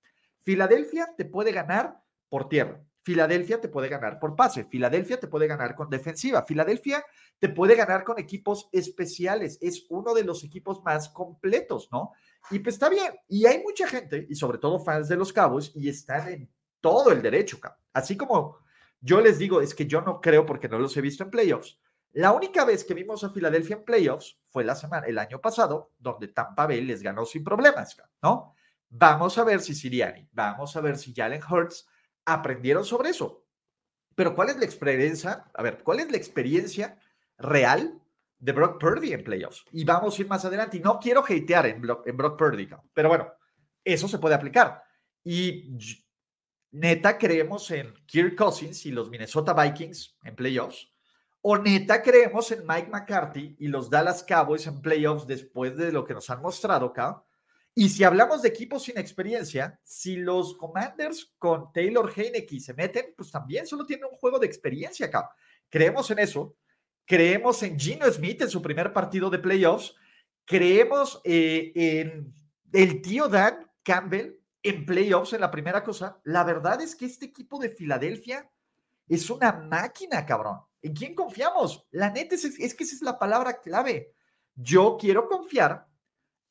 [0.41, 2.81] Filadelfia te puede ganar por tierra.
[3.05, 4.63] Filadelfia te puede ganar por pase.
[4.63, 6.41] Filadelfia te puede ganar con defensiva.
[6.41, 7.05] Filadelfia
[7.37, 9.59] te puede ganar con equipos especiales.
[9.61, 12.13] Es uno de los equipos más completos, ¿no?
[12.49, 13.13] Y pues está bien.
[13.27, 17.11] Y hay mucha gente, y sobre todo fans de los Cabos, y están en todo
[17.11, 17.59] el derecho,
[17.93, 18.57] Así como
[18.99, 21.79] yo les digo, es que yo no creo porque no los he visto en playoffs.
[22.13, 25.91] La única vez que vimos a Filadelfia en playoffs fue la semana, el año pasado,
[25.99, 28.55] donde Tampa Bay les ganó sin problemas, ¿no?
[28.89, 31.87] Vamos a ver si Siriani, vamos a ver si Jalen Hurts
[32.25, 33.45] aprendieron sobre eso.
[34.15, 35.45] Pero ¿cuál es la experiencia?
[35.53, 36.97] A ver, ¿cuál es la experiencia
[37.37, 38.01] real
[38.39, 39.65] de Brock Purdy en playoffs?
[39.71, 40.77] Y vamos a ir más adelante.
[40.77, 43.31] Y no quiero hatear en, en Brock Purdy, pero bueno,
[43.83, 44.83] eso se puede aplicar.
[45.23, 45.77] Y
[46.71, 50.91] neta creemos en Kirk Cousins y los Minnesota Vikings en playoffs,
[51.41, 56.03] o neta creemos en Mike McCarthy y los Dallas Cowboys en playoffs después de lo
[56.03, 57.23] que nos han mostrado acá.
[57.77, 63.13] Y si hablamos de equipos sin experiencia, si los Commanders con Taylor Heineke se meten,
[63.17, 65.29] pues también solo tienen un juego de experiencia acá.
[65.69, 66.55] Creemos en eso.
[67.05, 69.93] Creemos en Gino Smith en su primer partido de playoffs.
[70.45, 72.33] Creemos eh, en
[72.71, 77.25] el tío Dan Campbell en playoffs en la primera cosa, la verdad es que este
[77.25, 78.49] equipo de Filadelfia
[79.07, 80.59] es una máquina, cabrón.
[80.81, 81.85] ¿En quién confiamos?
[81.91, 84.15] La neta es, es que esa es la palabra clave.
[84.55, 85.85] Yo quiero confiar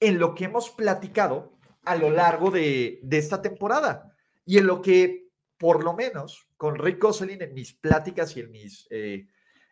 [0.00, 5.28] en lo que hemos platicado a lo largo de, esta temporada y en lo que,
[5.58, 9.26] por lo menos, con Rick Gosselin en mis pláticas y en mis, eh,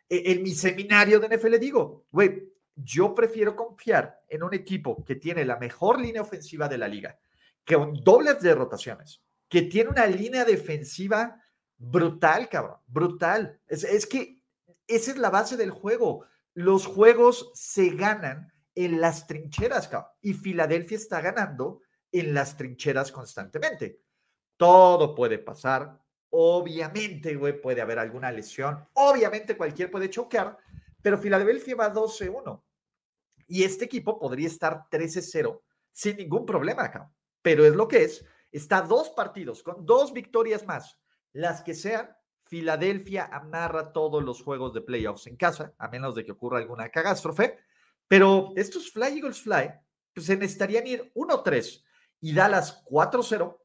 [0.08, 5.16] e, en mi seminario de NFL digo, güey, yo prefiero confiar en un equipo que
[5.16, 7.18] tiene la mejor línea ofensiva de la liga,
[7.66, 11.42] con dobles de rotaciones, que tiene una línea defensiva
[11.76, 13.60] brutal, cabrón, brutal.
[13.68, 14.40] Es que
[14.86, 16.24] esa es la base del juego.
[16.54, 24.00] Los juegos se ganan en las trincheras, y Filadelfia está ganando en las trincheras constantemente.
[24.56, 26.00] Todo puede pasar.
[26.30, 28.86] Obviamente, güey, puede haber alguna lesión.
[28.94, 30.56] Obviamente, cualquier puede chocar,
[31.02, 32.62] pero Filadelfia va 12-1.
[33.48, 38.24] Y este equipo podría estar 13-0 sin ningún problema, cabrón pero es lo que es.
[38.50, 40.98] Está dos partidos con dos victorias más,
[41.32, 42.16] las que sean.
[42.44, 46.90] Filadelfia amarra todos los juegos de playoffs en casa, a menos de que ocurra alguna
[46.90, 47.58] catástrofe.
[48.12, 49.70] Pero estos Fly Eagles Fly,
[50.12, 51.82] pues se necesitarían ir 1-3
[52.20, 53.58] y Dallas 4-0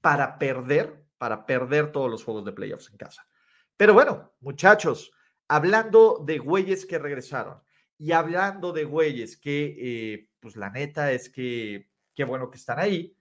[0.00, 3.28] para perder, para perder todos los juegos de playoffs en casa.
[3.76, 5.12] Pero bueno, muchachos,
[5.46, 7.60] hablando de güeyes que regresaron
[7.98, 12.78] y hablando de güeyes que, eh, pues la neta es que qué bueno que están
[12.78, 13.14] ahí.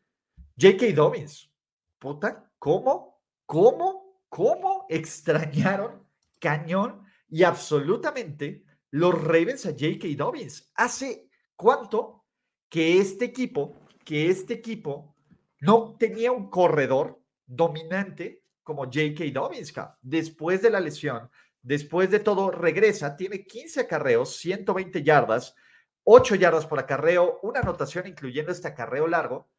[0.57, 0.93] J.K.
[0.95, 1.51] Dobbins,
[1.97, 3.21] puta, ¿cómo?
[3.45, 4.23] ¿Cómo?
[4.29, 6.07] ¿Cómo extrañaron
[6.39, 10.07] cañón y absolutamente los Ravens a J.K.
[10.17, 10.71] Dobbins?
[10.75, 12.25] ¿Hace cuánto
[12.69, 15.15] que este equipo, que este equipo
[15.59, 19.25] no tenía un corredor dominante como J.K.
[19.33, 19.73] Dobbins?
[20.01, 21.29] Después de la lesión,
[21.61, 25.55] después de todo, regresa, tiene 15 acarreos, 120 yardas,
[26.03, 29.49] 8 yardas por acarreo, una anotación incluyendo este acarreo largo.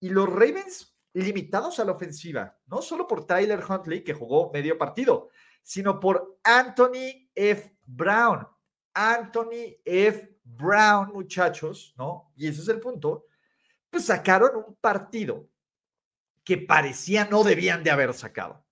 [0.00, 4.78] Y los Ravens limitados a la ofensiva, no solo por Tyler Huntley, que jugó medio
[4.78, 5.30] partido,
[5.62, 7.76] sino por Anthony F.
[7.84, 8.46] Brown.
[8.98, 10.36] Anthony F.
[10.42, 12.32] Brown, muchachos, ¿no?
[12.36, 13.26] Y ese es el punto.
[13.88, 15.48] Pues sacaron un partido
[16.42, 18.64] que parecía no debían de haber sacado.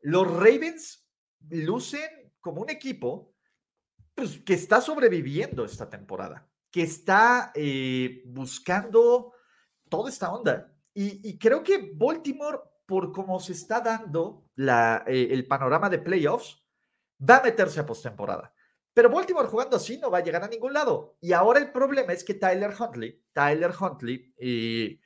[0.00, 1.06] Los Ravens
[1.50, 3.34] lucen como un equipo
[4.14, 9.34] pues, que está sobreviviendo esta temporada, que está eh, buscando
[9.88, 10.72] toda esta onda.
[10.94, 16.64] Y, creo que Baltimore, por cómo se está dando eh, el panorama de playoffs,
[17.20, 18.54] va a meterse a postemporada.
[18.96, 21.18] Pero Baltimore jugando así no va a llegar a ningún lado.
[21.20, 24.98] Y ahora el problema es que Tyler Huntley, Tyler Huntley, eh,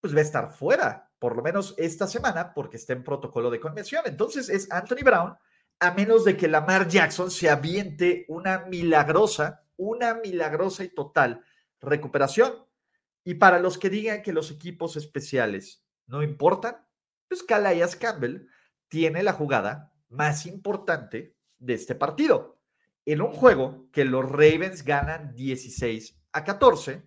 [0.00, 3.60] pues va a estar fuera, por lo menos esta semana, porque está en protocolo de
[3.60, 4.02] convención.
[4.06, 5.36] Entonces es Anthony Brown,
[5.78, 11.44] a menos de que Lamar Jackson se aviente una milagrosa, una milagrosa y total
[11.80, 12.66] recuperación.
[13.22, 16.84] Y para los que digan que los equipos especiales no importan,
[17.28, 18.48] pues Calais Campbell
[18.88, 22.53] tiene la jugada más importante de este partido
[23.06, 27.02] en un juego que los Ravens ganan 16 a 14,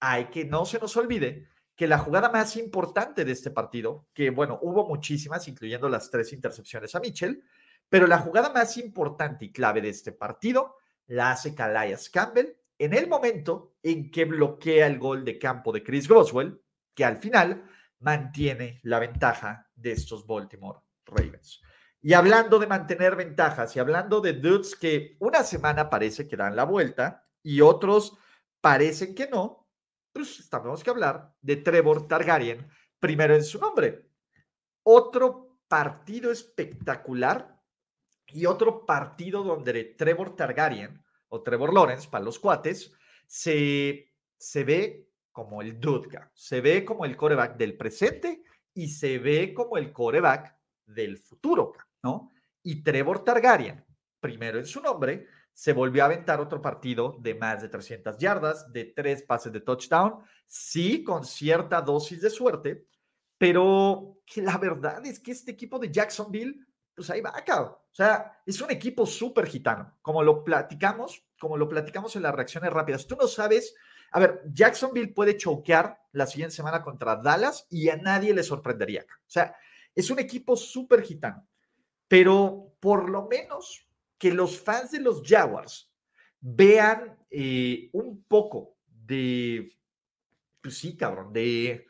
[0.00, 4.30] hay que no se nos olvide que la jugada más importante de este partido, que
[4.30, 7.42] bueno, hubo muchísimas, incluyendo las tres intercepciones a Mitchell,
[7.88, 10.76] pero la jugada más importante y clave de este partido
[11.06, 15.82] la hace Calais Campbell en el momento en que bloquea el gol de campo de
[15.82, 16.62] Chris Boswell,
[16.94, 17.64] que al final
[17.98, 21.60] mantiene la ventaja de estos Baltimore Ravens.
[22.02, 26.56] Y hablando de mantener ventajas y hablando de dudes que una semana parece que dan
[26.56, 28.16] la vuelta y otros
[28.60, 29.68] parecen que no,
[30.12, 32.66] pues tenemos que hablar de Trevor Targaryen,
[32.98, 34.08] primero en su nombre.
[34.82, 37.60] Otro partido espectacular
[38.28, 42.92] y otro partido donde Trevor Targaryen o Trevor Lawrence para los cuates
[43.26, 48.42] se, se ve como el dude, se ve como el coreback del presente
[48.74, 51.72] y se ve como el coreback del futuro.
[52.02, 52.30] ¿No?
[52.62, 53.84] Y Trevor Targaryen,
[54.20, 58.72] primero en su nombre, se volvió a aventar otro partido de más de 300 yardas,
[58.72, 62.86] de tres pases de touchdown, sí, con cierta dosis de suerte,
[63.36, 67.62] pero que la verdad es que este equipo de Jacksonville, pues ahí va, acá.
[67.62, 72.34] O sea, es un equipo súper gitano, como lo platicamos, como lo platicamos en las
[72.34, 73.06] reacciones rápidas.
[73.06, 73.74] Tú no sabes,
[74.12, 79.04] a ver, Jacksonville puede choquear la siguiente semana contra Dallas y a nadie le sorprendería.
[79.10, 79.56] O sea,
[79.94, 81.46] es un equipo súper gitano
[82.10, 83.86] pero por lo menos
[84.18, 85.94] que los fans de los Jaguars
[86.40, 89.70] vean eh, un poco de,
[90.60, 91.86] pues sí, cabrón, de,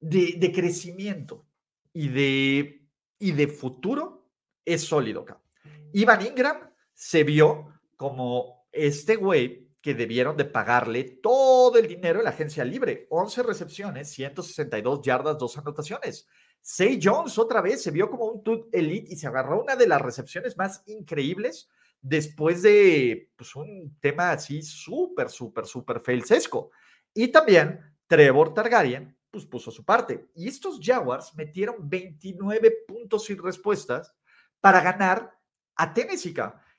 [0.00, 1.46] de, crecimiento
[1.92, 2.88] y de,
[3.20, 4.26] y de futuro,
[4.64, 5.46] es sólido, cabrón.
[5.92, 12.24] Ivan Ingram se vio como este güey que debieron de pagarle todo el dinero en
[12.24, 13.06] la agencia libre.
[13.08, 16.26] 11 recepciones, 162 yardas, dos anotaciones.
[16.66, 19.86] Say Jones otra vez se vio como un tut elite y se agarró una de
[19.86, 21.68] las recepciones más increíbles
[22.00, 26.70] después de pues, un tema así súper, súper, súper felsesco.
[27.12, 30.30] Y también Trevor Targaryen pues, puso su parte.
[30.34, 34.14] Y estos Jaguars metieron 29 puntos sin respuestas
[34.58, 35.38] para ganar
[35.76, 36.34] a Tennessee,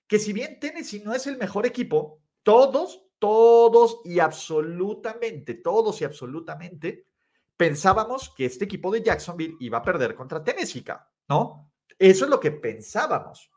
[0.07, 6.05] que si bien Tennessee no es el mejor equipo, todos, todos y absolutamente, todos y
[6.05, 7.05] absolutamente
[7.57, 10.83] pensábamos que este equipo de Jacksonville iba a perder contra Tennessee,
[11.29, 11.71] ¿no?
[11.97, 13.51] Eso es lo que pensábamos.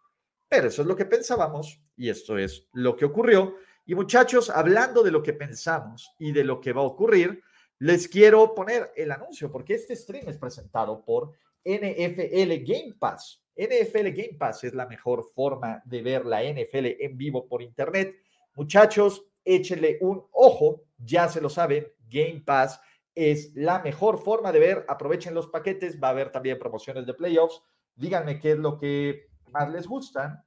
[0.48, 3.56] Pero eso es lo que pensábamos y esto es lo que ocurrió.
[3.84, 7.42] Y muchachos, hablando de lo que pensamos y de lo que va a ocurrir,
[7.80, 11.32] les quiero poner el anuncio porque este stream es presentado por
[11.64, 13.42] NFL Game Pass.
[13.56, 18.16] NFL Game Pass es la mejor forma de ver la NFL en vivo por internet.
[18.54, 22.80] Muchachos, échenle un ojo, ya se lo saben, Game Pass
[23.18, 24.84] es la mejor forma de ver.
[24.88, 27.60] Aprovechen los paquetes, va a haber también promociones de playoffs.
[27.96, 30.44] Díganme qué es lo que más les gusta.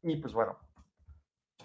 [0.00, 0.56] Y pues bueno,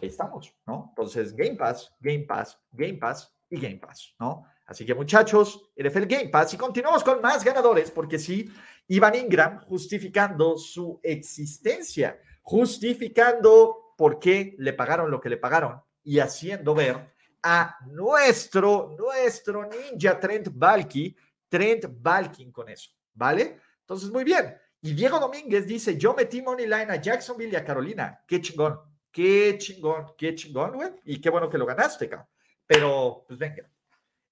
[0.01, 0.87] ahí estamos, ¿no?
[0.89, 4.43] Entonces, Game Pass, Game Pass, Game Pass y Game Pass, ¿no?
[4.65, 8.51] Así que muchachos, NFL Game Pass y continuamos con más ganadores, porque sí,
[8.87, 16.19] Ivan Ingram justificando su existencia, justificando por qué le pagaron lo que le pagaron y
[16.19, 21.15] haciendo ver a nuestro, nuestro ninja Trent Balky,
[21.47, 23.59] Trent Balkin con eso, ¿vale?
[23.81, 24.55] Entonces, muy bien.
[24.81, 28.23] Y Diego Domínguez dice, yo metí money line a Jacksonville y a Carolina.
[28.27, 28.79] Qué chingón,
[29.11, 30.89] qué chingón, qué chingón, güey.
[31.05, 32.27] Y qué bueno que lo ganaste, cabrón.
[32.65, 33.69] Pero, pues venga.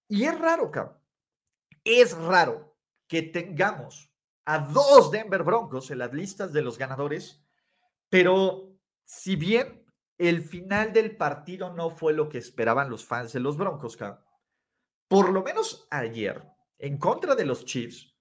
[0.07, 0.97] Y es raro, cabrón.
[1.83, 2.77] Es raro
[3.07, 4.11] que tengamos
[4.45, 7.43] a dos Denver Broncos en las listas de los ganadores,
[8.09, 9.85] pero si bien
[10.17, 13.97] el final del partido no fue lo que esperaban los fans de los Broncos,
[15.07, 16.43] Por lo menos ayer,
[16.79, 18.15] en contra de los Chiefs,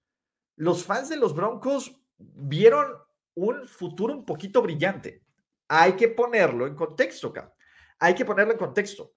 [0.55, 2.93] los fans de los Broncos vieron
[3.35, 5.23] un futuro un poquito brillante.
[5.67, 7.53] Hay que ponerlo en contexto, acá.
[7.99, 9.13] Hay que ponerlo en contexto.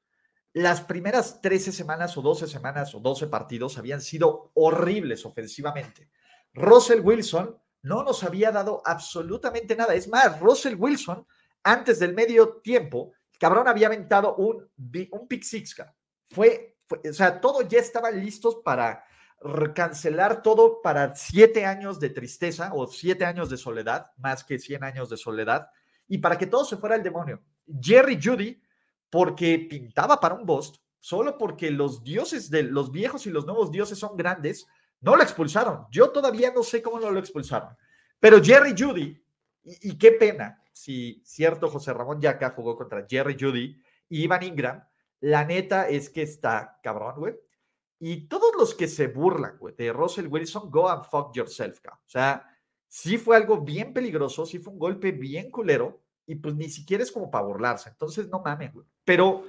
[0.52, 6.10] Las primeras 13 semanas o 12 semanas o 12 partidos habían sido horribles ofensivamente.
[6.52, 9.94] Russell Wilson no nos había dado absolutamente nada.
[9.94, 11.26] Es más, Russell Wilson
[11.62, 15.76] antes del medio tiempo, cabrón había aventado un, un pick six,
[16.26, 19.04] Fue, o sea, todo ya estaban listos para
[19.74, 24.84] cancelar todo para siete años de tristeza o siete años de soledad, más que cien
[24.84, 25.70] años de soledad,
[26.08, 27.42] y para que todo se fuera al demonio.
[27.80, 28.60] Jerry Judy,
[29.08, 33.70] porque pintaba para un bust, solo porque los dioses de los viejos y los nuevos
[33.70, 34.66] dioses son grandes,
[35.00, 35.86] no lo expulsaron.
[35.90, 37.74] Yo todavía no sé cómo no lo expulsaron.
[38.18, 39.24] Pero Jerry Judy,
[39.62, 44.82] y, qué pena, si cierto José Ramón Yaca jugó contra Jerry Judy y Ivan Ingram,
[45.20, 47.34] la neta es que está cabrón, güey.
[47.98, 52.08] Y todos los que se burlan, güey, de Russell Wilson, go and fuck yourself, O
[52.08, 52.46] sea,
[52.88, 57.02] sí fue algo bien peligroso, sí fue un golpe bien culero, y pues ni siquiera
[57.02, 57.90] es como para burlarse.
[57.90, 58.86] Entonces, no mames, güey.
[59.04, 59.44] Pero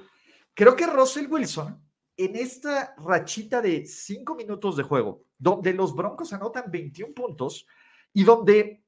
[0.52, 1.82] creo que Russell Wilson,
[2.14, 7.66] en esta rachita de cinco minutos de juego, donde los Broncos anotan 21 puntos
[8.12, 8.84] y donde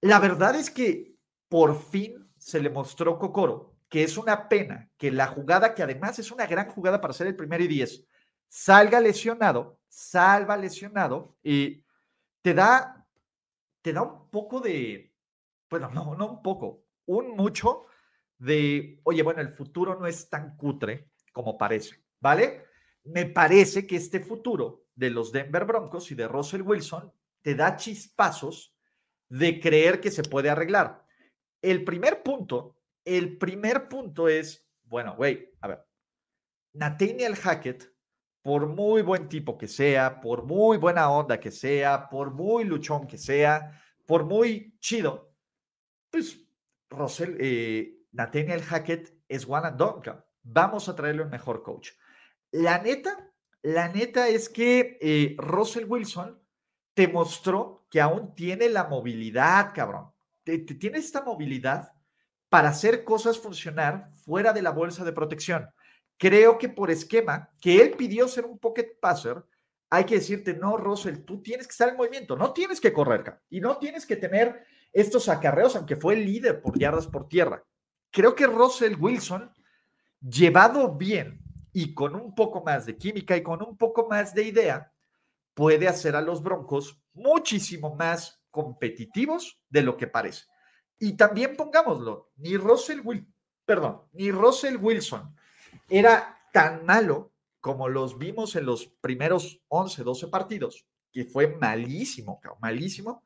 [0.00, 1.11] la verdad es que
[1.52, 6.18] por fin se le mostró Cocoro que es una pena que la jugada, que además
[6.18, 8.06] es una gran jugada para ser el primero y diez,
[8.48, 11.84] salga lesionado, salva lesionado y
[12.40, 13.06] te da,
[13.82, 15.12] te da un poco de,
[15.68, 17.84] bueno, no, no un poco, un mucho
[18.38, 22.64] de, oye, bueno, el futuro no es tan cutre como parece, ¿vale?
[23.04, 27.76] Me parece que este futuro de los Denver Broncos y de Russell Wilson te da
[27.76, 28.74] chispazos
[29.28, 31.01] de creer que se puede arreglar.
[31.62, 35.86] El primer punto, el primer punto es, bueno, güey, a ver,
[36.74, 37.92] Nathaniel Hackett
[38.42, 43.06] por muy buen tipo que sea, por muy buena onda que sea, por muy luchón
[43.06, 45.32] que sea, por muy chido,
[46.10, 46.40] pues
[46.90, 50.02] Russell, eh, Nathaniel Hackett es one and done.
[50.42, 51.90] Vamos a traerle un mejor coach.
[52.50, 53.32] La neta,
[53.62, 56.42] la neta es que eh, Russell Wilson
[56.94, 60.11] te mostró que aún tiene la movilidad, cabrón.
[60.44, 61.92] Tiene esta movilidad
[62.48, 65.70] para hacer cosas funcionar fuera de la bolsa de protección.
[66.18, 69.42] Creo que por esquema, que él pidió ser un pocket passer,
[69.90, 73.40] hay que decirte, no, Russell, tú tienes que estar en movimiento, no tienes que correr,
[73.50, 77.64] y no tienes que tener estos acarreos, aunque fue el líder por yardas por tierra.
[78.10, 79.50] Creo que Russell Wilson,
[80.20, 81.40] llevado bien
[81.72, 84.92] y con un poco más de química y con un poco más de idea,
[85.54, 90.44] puede hacer a los Broncos muchísimo más competitivos de lo que parece.
[91.00, 93.00] Y también pongámoslo, ni Russell,
[93.64, 95.34] perdón, ni Russell Wilson
[95.88, 102.40] era tan malo como los vimos en los primeros 11, 12 partidos, que fue malísimo,
[102.60, 103.24] malísimo.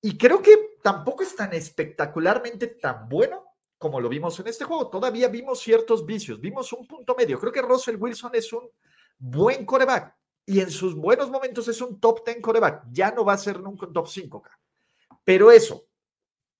[0.00, 3.44] Y creo que tampoco es tan espectacularmente tan bueno
[3.78, 4.90] como lo vimos en este juego.
[4.90, 7.38] Todavía vimos ciertos vicios, vimos un punto medio.
[7.38, 8.68] Creo que Russell Wilson es un
[9.18, 10.17] buen coreback
[10.48, 12.86] y en sus buenos momentos es un top 10 coreback.
[12.90, 14.42] Ya no va a ser nunca un top 5.
[15.22, 15.84] Pero eso,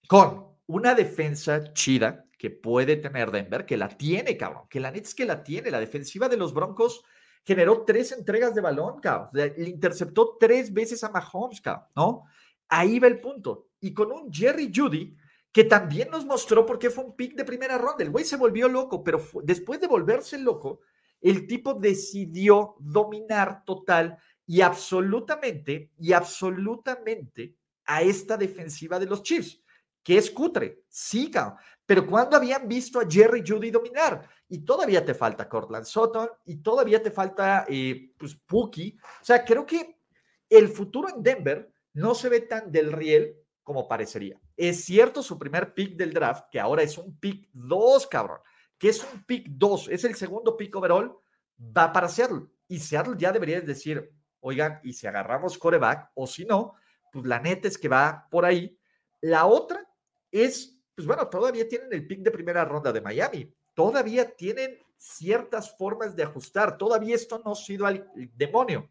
[0.06, 5.08] con una defensa chida, que puede tener Denver, que la tiene, cabrón, que la neta
[5.08, 5.70] es que la tiene.
[5.70, 7.02] La defensiva de los Broncos
[7.42, 9.30] generó tres entregas de balón, cabrón.
[9.32, 12.24] Le interceptó tres veces a Mahomes, cabrón, ¿no?
[12.68, 13.68] Ahí va el punto.
[13.80, 15.16] Y con un Jerry Judy,
[15.50, 18.04] que también nos mostró por qué fue un pick de primera ronda.
[18.04, 20.80] El güey se volvió loco, pero después de volverse loco,
[21.20, 27.54] el tipo decidió dominar total y absolutamente, y absolutamente
[27.84, 29.62] a esta defensiva de los Chiefs
[30.08, 31.30] que es cutre, sí,
[31.84, 34.26] pero cuando habían visto a Jerry Judy dominar?
[34.48, 38.98] Y todavía te falta Cortland Sutton y todavía te falta eh, pues Pookie.
[39.20, 39.98] O sea, creo que
[40.48, 44.40] el futuro en Denver no se ve tan del riel como parecería.
[44.56, 48.40] Es cierto su primer pick del draft, que ahora es un pick 2, cabrón,
[48.78, 51.16] que es un pick 2, es el segundo pick overall,
[51.58, 52.46] va para Seattle.
[52.68, 56.74] Y Seattle ya debería decir, oigan, y si agarramos coreback, o si no,
[57.12, 58.78] pues la neta es que va por ahí.
[59.20, 59.84] La otra
[60.30, 65.76] es, pues bueno, todavía tienen el pick de primera ronda de Miami, todavía tienen ciertas
[65.76, 68.90] formas de ajustar, todavía esto no ha sido al demonio.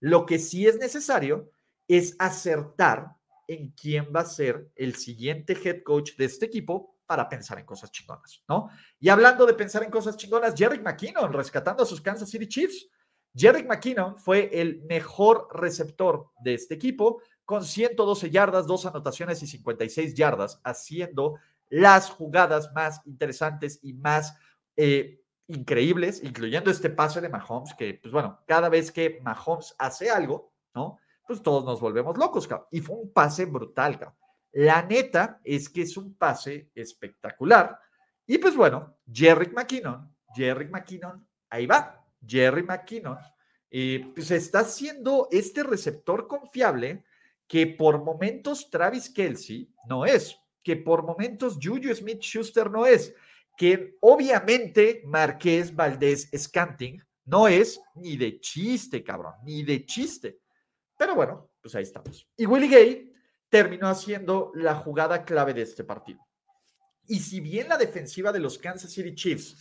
[0.00, 1.50] Lo que sí es necesario
[1.86, 3.16] es acertar
[3.46, 7.64] en quién va a ser el siguiente head coach de este equipo para pensar en
[7.64, 8.68] cosas chingonas, ¿no?
[9.00, 12.86] Y hablando de pensar en cosas chingonas, Jerry McKinnon rescatando a sus Kansas City Chiefs.
[13.34, 19.46] Jerry McKinnon fue el mejor receptor de este equipo, con 112 yardas, dos anotaciones y
[19.46, 21.36] 56 yardas, haciendo
[21.70, 24.36] las jugadas más interesantes y más
[24.76, 30.10] eh, increíbles, incluyendo este pase de Mahomes, que, pues bueno, cada vez que Mahomes hace
[30.10, 30.98] algo, ¿no?
[31.26, 32.68] Pues todos nos volvemos locos, cabrón.
[32.70, 34.27] Y fue un pase brutal, cabrón.
[34.58, 37.78] La neta es que es un pase espectacular.
[38.26, 43.18] Y pues bueno, Jerry McKinnon, Jerry McKinnon, ahí va, Jerry McKinnon,
[43.70, 47.04] eh, pues está siendo este receptor confiable
[47.46, 53.14] que por momentos Travis Kelsey no es, que por momentos Juju Smith Schuster no es,
[53.56, 60.40] que obviamente Marqués Valdés Scanting no es ni de chiste, cabrón, ni de chiste.
[60.96, 62.28] Pero bueno, pues ahí estamos.
[62.36, 63.12] Y Willie Gay
[63.48, 66.26] terminó haciendo la jugada clave de este partido.
[67.06, 69.56] Y si bien la defensiva de los Kansas City Chiefs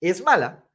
[0.00, 0.68] es mala,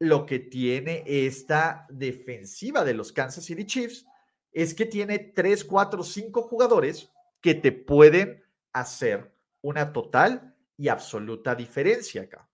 [0.00, 4.04] lo que tiene esta defensiva de los Kansas City Chiefs
[4.50, 8.42] es que tiene 3, 4, 5 jugadores que te pueden
[8.72, 12.48] hacer una total y absoluta diferencia acá.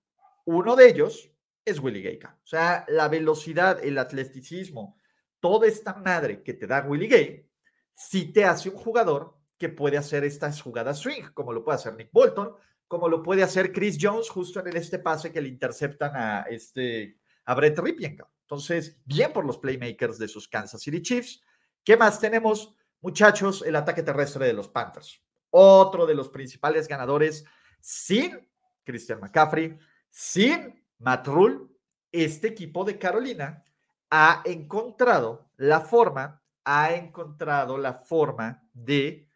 [0.45, 1.31] Uno de ellos
[1.65, 2.19] es Willie Gay.
[2.23, 4.99] O sea, la velocidad, el atleticismo,
[5.41, 7.51] toda esta madre que te da Willie Gay,
[7.95, 11.95] sí te hace un jugador que puede hacer estas jugadas swing, como lo puede hacer
[11.95, 12.55] Nick Bolton,
[12.87, 17.19] como lo puede hacer Chris Jones justo en este pase que le interceptan a, este,
[17.45, 18.17] a Brett Ripien.
[18.43, 21.43] Entonces, bien por los playmakers de sus Kansas City Chiefs.
[21.85, 22.75] ¿Qué más tenemos?
[23.01, 25.23] Muchachos, el ataque terrestre de los Panthers.
[25.51, 27.45] Otro de los principales ganadores
[27.81, 28.49] sin
[28.85, 29.79] Christian McCaffrey,
[30.09, 31.67] sin Matt Rule,
[32.11, 33.63] este equipo de Carolina
[34.11, 39.28] ha encontrado la forma, ha encontrado la forma de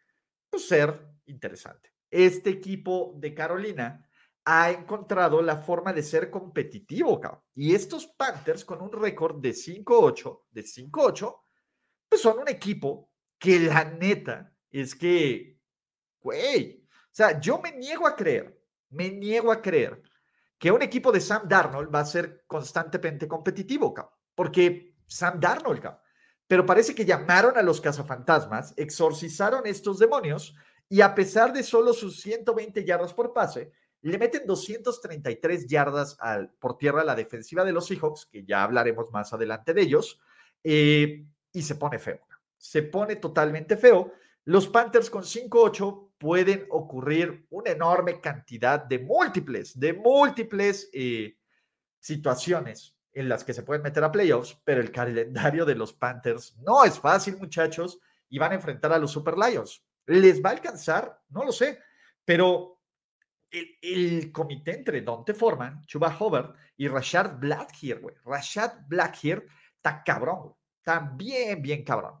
[0.57, 1.91] ser interesante.
[2.09, 4.07] Este equipo de Carolina
[4.45, 7.21] ha encontrado la forma de ser competitivo,
[7.55, 11.41] Y estos Panthers con un récord de 5-8, de 5-8,
[12.09, 15.59] pues son un equipo que la neta es que,
[16.19, 20.01] güey, o sea, yo me niego a creer, me niego a creer
[20.57, 23.93] que un equipo de Sam Darnold va a ser constantemente competitivo,
[24.33, 25.83] porque Sam Darnold,
[26.53, 30.55] pero parece que llamaron a los cazafantasmas, exorcizaron estos demonios
[30.87, 33.71] y a pesar de solo sus 120 yardas por pase,
[34.03, 38.61] le meten 233 yardas al, por tierra a la defensiva de los Seahawks, que ya
[38.61, 40.21] hablaremos más adelante de ellos,
[40.63, 42.19] eh, y se pone feo.
[42.55, 44.13] Se pone totalmente feo.
[44.45, 51.35] Los Panthers con 5-8 pueden ocurrir una enorme cantidad de múltiples, de múltiples eh,
[51.99, 56.57] situaciones en las que se pueden meter a playoffs, pero el calendario de los Panthers
[56.57, 57.99] no es fácil, muchachos,
[58.29, 59.83] y van a enfrentar a los Super Lions.
[60.07, 61.21] ¿Les va a alcanzar?
[61.29, 61.79] No lo sé,
[62.25, 62.79] pero
[63.51, 68.15] el, comité entre Dante Forman, Chuba Hobart y Rashad Blackhear, güey.
[68.25, 69.43] Rashad Blackhear
[69.75, 72.15] está cabrón, Está bien, bien cabrón.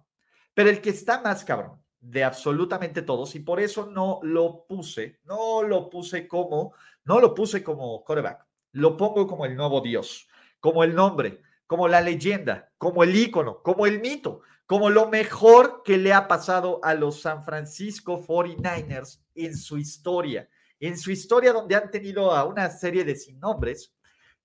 [0.53, 5.19] Pero el que está más cabrón de absolutamente todos, y por eso no lo puse,
[5.25, 6.73] no lo puse como,
[7.03, 10.27] no lo puse como coreback, lo pongo como el nuevo Dios,
[10.63, 15.83] como el nombre, como la leyenda, como el ícono, como el mito, como lo mejor
[15.83, 20.47] que le ha pasado a los San Francisco 49ers en su historia.
[20.79, 23.93] En su historia donde han tenido a una serie de sin nombres,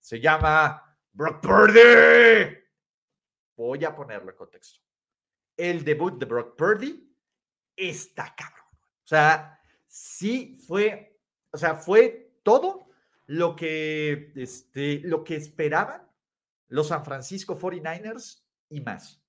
[0.01, 2.59] se llama Brock Purdy.
[3.57, 4.81] Voy a ponerlo en contexto.
[5.57, 7.15] El debut de Brock Purdy
[7.77, 8.67] está cabrón.
[8.73, 11.17] O sea, sí fue,
[11.53, 12.89] o sea, fue todo
[13.27, 16.08] lo que, este, lo que esperaban
[16.69, 19.23] los San Francisco 49ers y más.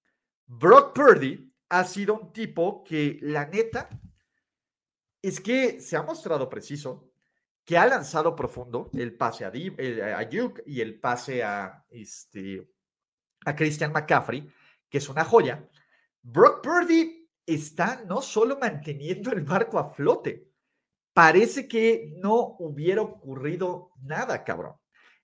[0.45, 3.89] Brock Purdy ha sido un tipo que la neta
[5.21, 7.11] es que se ha mostrado preciso,
[7.65, 12.67] que ha lanzado profundo el pase a, Duke y el pase a, este,
[13.45, 14.49] a Christian McCaffrey,
[14.89, 15.67] que es una joya.
[16.21, 20.49] Brock Purdy está no solo manteniendo el barco a flote,
[21.13, 24.78] parece que no hubiera ocurrido nada, cabrón.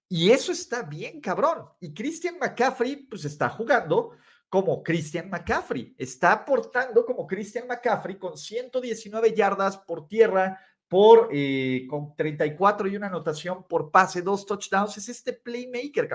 [0.08, 1.66] Y eso está bien, cabrón.
[1.80, 4.12] Y Christian McCaffrey, pues está jugando
[4.50, 5.96] como Christian McCaffrey.
[5.98, 12.96] Está aportando como Christian McCaffrey con 119 yardas por tierra, por eh, con 34 y
[12.96, 14.98] una anotación por pase, dos touchdowns.
[14.98, 16.10] Es este playmaker.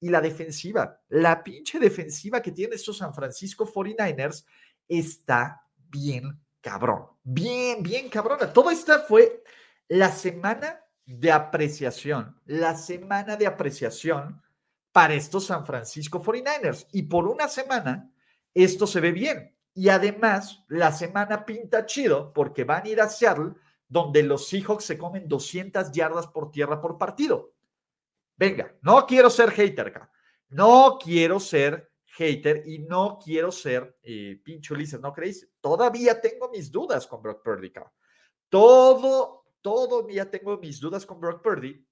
[0.00, 4.44] Y la defensiva, la pinche defensiva que tiene estos San Francisco 49ers
[4.86, 7.06] está bien cabrón.
[7.22, 8.52] Bien, bien cabrona.
[8.52, 9.42] Todo esto fue
[9.88, 14.42] la semana de apreciación, la semana de apreciación
[14.92, 16.86] para estos San Francisco 49ers.
[16.92, 18.12] Y por una semana,
[18.52, 19.56] esto se ve bien.
[19.72, 23.54] Y además, la semana pinta chido porque van a ir a Seattle,
[23.88, 27.54] donde los Seahawks se comen 200 yardas por tierra por partido.
[28.36, 30.10] Venga, no quiero ser hater.
[30.50, 35.48] No quiero ser hater y no quiero ser eh, pincho ¿no creéis?
[35.58, 37.72] Todavía tengo mis dudas con Brock Purdy.
[38.50, 41.84] Todo, todavía tengo mis dudas con Brock Purdy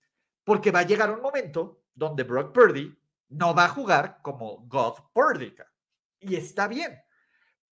[0.44, 2.96] porque va a llegar un momento donde Brock Purdy
[3.28, 5.54] no va a jugar como God Purdy.
[6.20, 6.98] Y está bien.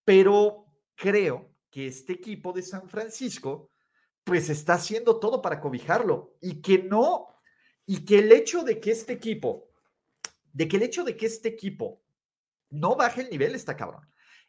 [0.05, 3.71] Pero creo que este equipo de San Francisco,
[4.25, 7.29] pues está haciendo todo para cobijarlo y que no,
[7.87, 9.71] y que el hecho de que este equipo,
[10.53, 12.03] de que el hecho de que este equipo
[12.71, 14.09] no baje el nivel está cabrón.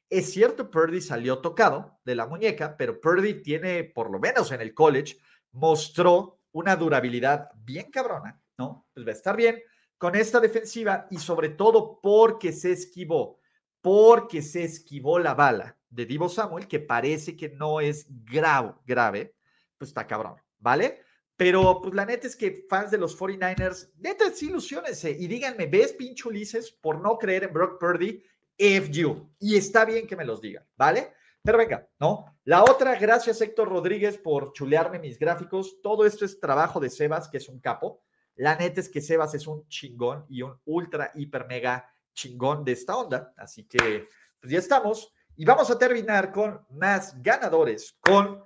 [0.10, 4.62] Es cierto, Purdy salió tocado de la muñeca, pero Purdy tiene, por lo menos en
[4.62, 5.18] el college,
[5.56, 8.88] mostró una durabilidad bien cabrona, ¿no?
[8.94, 9.62] Pues va a estar bien
[9.98, 13.40] con esta defensiva y sobre todo porque se esquivó,
[13.82, 19.36] porque se esquivó la bala de Divo Samuel, que parece que no es grave, grave,
[19.78, 21.02] pues está cabrón, ¿vale?
[21.38, 25.68] Pero pues la neta es que fans de los 49ers, neta sí ilusionense y díganme,
[25.68, 28.24] ¿ves pinche Ulises por no creer en Brock Purdy?
[28.58, 29.30] FU.
[29.40, 31.14] Y está bien que me los digan, ¿vale?
[31.46, 32.26] Pero venga, ¿no?
[32.44, 35.80] La otra, gracias Héctor Rodríguez por chulearme mis gráficos.
[35.84, 38.02] Todo esto es trabajo de Sebas, que es un capo.
[38.34, 42.72] La neta es que Sebas es un chingón y un ultra, hiper, mega chingón de
[42.72, 43.32] esta onda.
[43.38, 45.14] Así que, pues ya estamos.
[45.36, 48.44] Y vamos a terminar con más ganadores, con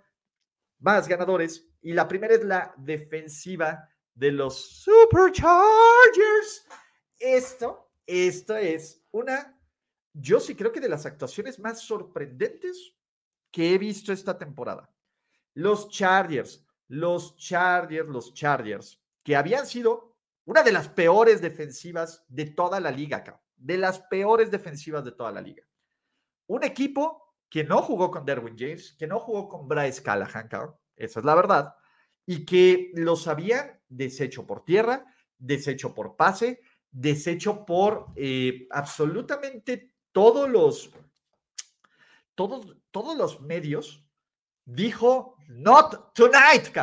[0.80, 1.70] más ganadores.
[1.82, 6.66] Y la primera es la defensiva de los Superchargers.
[7.18, 9.58] Esto, esto es una,
[10.20, 12.94] yo sí creo que de las actuaciones más sorprendentes
[13.52, 14.94] que he visto esta temporada.
[15.54, 20.16] Los Chargers, los Chargers, los Chargers, que habían sido
[20.46, 25.32] una de las peores defensivas de toda la liga, de las peores defensivas de toda
[25.32, 25.64] la liga.
[26.48, 30.50] Un equipo que no jugó con Derwin James, que no jugó con Bryce Callahan,
[30.96, 31.76] esa es la verdad,
[32.26, 35.06] y que los habían deshecho por tierra,
[35.38, 36.62] deshecho por pase,
[36.92, 40.92] deshecho por eh, absolutamente todos los,
[42.36, 44.06] todos, todos los medios.
[44.66, 46.76] Dijo, not tonight,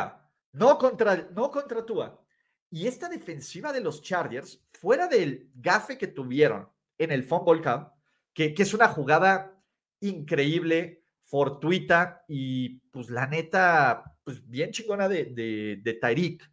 [0.51, 2.21] no contra, no contra Tua.
[2.69, 7.89] Y esta defensiva de los Chargers, fuera del gafe que tuvieron en el Fumble Camp,
[8.33, 9.57] que, que es una jugada
[10.01, 16.51] increíble, fortuita y pues la neta, pues bien chingona de, de, de Tyreek.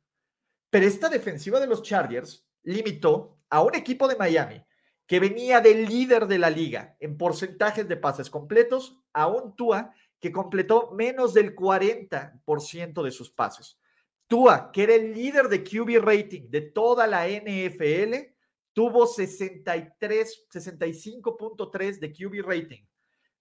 [0.71, 4.65] Pero esta defensiva de los Chargers limitó a un equipo de Miami
[5.07, 9.93] que venía del líder de la liga en porcentajes de pases completos a un Tua
[10.19, 13.79] que completó menos del 40% de sus pases.
[14.27, 18.33] Tua, que era el líder de QB rating de toda la NFL,
[18.73, 22.83] tuvo 63, 65.3 de QB rating.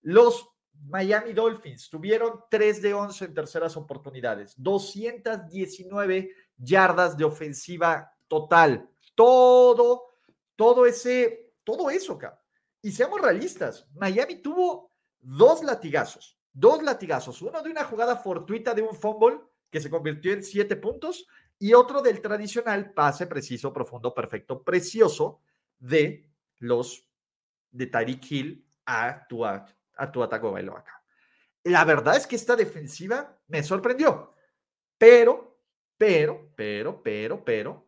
[0.01, 0.49] Los
[0.88, 8.89] Miami Dolphins tuvieron 3 de 11 en terceras oportunidades, 219 yardas de ofensiva total.
[9.16, 10.07] Todo,
[10.55, 12.39] todo ese, todo eso, acá.
[12.82, 18.82] Y seamos realistas, Miami tuvo dos latigazos, dos latigazos, uno de una jugada fortuita de
[18.82, 19.39] un fumble
[19.70, 21.26] que se convirtió en siete puntos
[21.57, 25.39] y otro del tradicional pase preciso, profundo, perfecto, precioso
[25.80, 27.07] de los
[27.72, 31.03] de Tyreek Hill a Tua a tu ataque bailo acá.
[31.64, 34.34] La verdad es que esta defensiva me sorprendió,
[34.97, 35.59] pero,
[35.97, 37.83] pero, pero, pero, pero,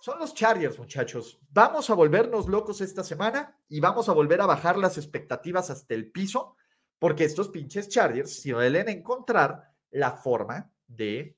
[0.00, 1.38] son los Chargers, muchachos.
[1.50, 5.94] Vamos a volvernos locos esta semana y vamos a volver a bajar las expectativas hasta
[5.94, 6.56] el piso,
[6.98, 11.36] porque estos pinches Chargers suelen encontrar la forma de,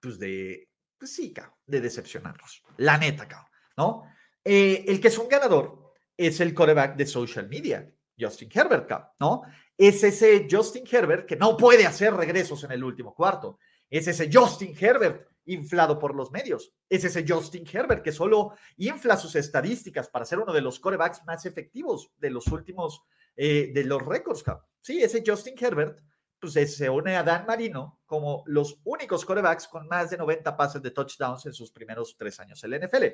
[0.00, 0.68] pues de,
[0.98, 1.34] pues sí,
[1.66, 2.62] de decepcionarlos.
[2.76, 3.28] La neta,
[3.76, 4.04] ¿no?
[4.44, 7.90] Eh, el que es un ganador es el coreback de social media.
[8.18, 9.42] Justin Herbert, ¿no?
[9.76, 13.58] Es ese Justin Herbert que no puede hacer regresos en el último cuarto.
[13.90, 16.72] Es ese Justin Herbert inflado por los medios.
[16.88, 21.24] Es ese Justin Herbert que solo infla sus estadísticas para ser uno de los corebacks
[21.24, 23.02] más efectivos de los últimos,
[23.36, 24.44] eh, de los récords.
[24.80, 26.00] Sí, ese Justin Herbert,
[26.38, 30.82] pues se une a Dan Marino como los únicos corebacks con más de 90 pases
[30.82, 33.04] de touchdowns en sus primeros tres años en la NFL.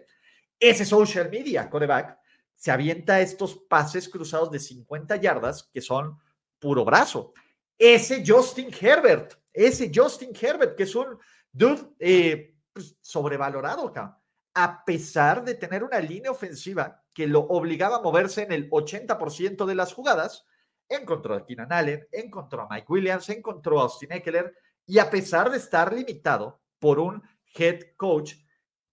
[0.58, 2.18] Ese social media coreback
[2.54, 6.18] se avienta estos pases cruzados de 50 yardas que son
[6.58, 7.32] puro brazo.
[7.78, 11.18] Ese Justin Herbert, ese Justin Herbert, que es un
[11.58, 14.20] dude eh, pues, sobrevalorado acá,
[14.54, 19.66] a pesar de tener una línea ofensiva que lo obligaba a moverse en el 80%
[19.66, 20.46] de las jugadas,
[20.88, 24.54] encontró a Keenan Allen, encontró a Mike Williams, encontró a Austin Eckler,
[24.86, 27.22] y a pesar de estar limitado por un
[27.54, 28.34] head coach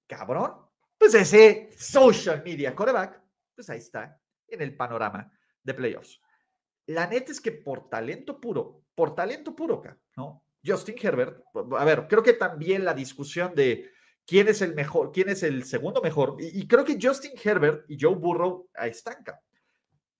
[0.07, 0.53] cabrón,
[0.97, 5.31] pues ese social media quarterback pues ahí está, en el panorama
[5.63, 6.21] de playoffs.
[6.87, 9.81] La neta es que por talento puro, por talento puro,
[10.17, 10.44] ¿no?
[10.65, 11.43] Justin Herbert,
[11.77, 13.91] a ver, creo que también la discusión de
[14.25, 17.97] quién es el mejor, quién es el segundo mejor, y, creo que Justin Herbert y
[17.99, 19.41] Joe Burrow acá.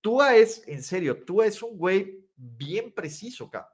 [0.02, 3.68] Tua es, en serio, Tua es un güey bien preciso, acá.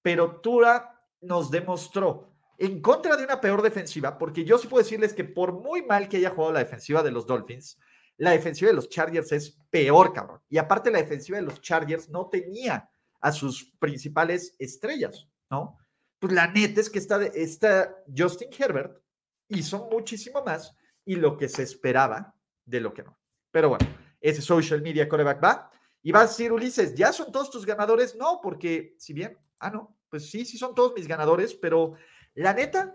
[0.00, 5.12] Pero Tua nos demostró en contra de una peor defensiva, porque yo sí puedo decirles
[5.12, 7.78] que por muy mal que haya jugado la defensiva de los Dolphins,
[8.16, 10.40] la defensiva de los Chargers es peor, cabrón.
[10.48, 12.90] Y aparte la defensiva de los Chargers no tenía
[13.20, 15.78] a sus principales estrellas, ¿no?
[16.18, 19.00] Pues la neta es que está esta Justin Herbert
[19.48, 23.18] hizo muchísimo más y lo que se esperaba de lo que no.
[23.50, 23.86] Pero bueno,
[24.20, 25.70] ese social media coreback va.
[26.02, 28.14] Y va a decir Ulises, ¿ya son todos tus ganadores?
[28.14, 31.94] No, porque si bien, ah, no, pues sí, sí son todos mis ganadores, pero
[32.34, 32.94] la neta,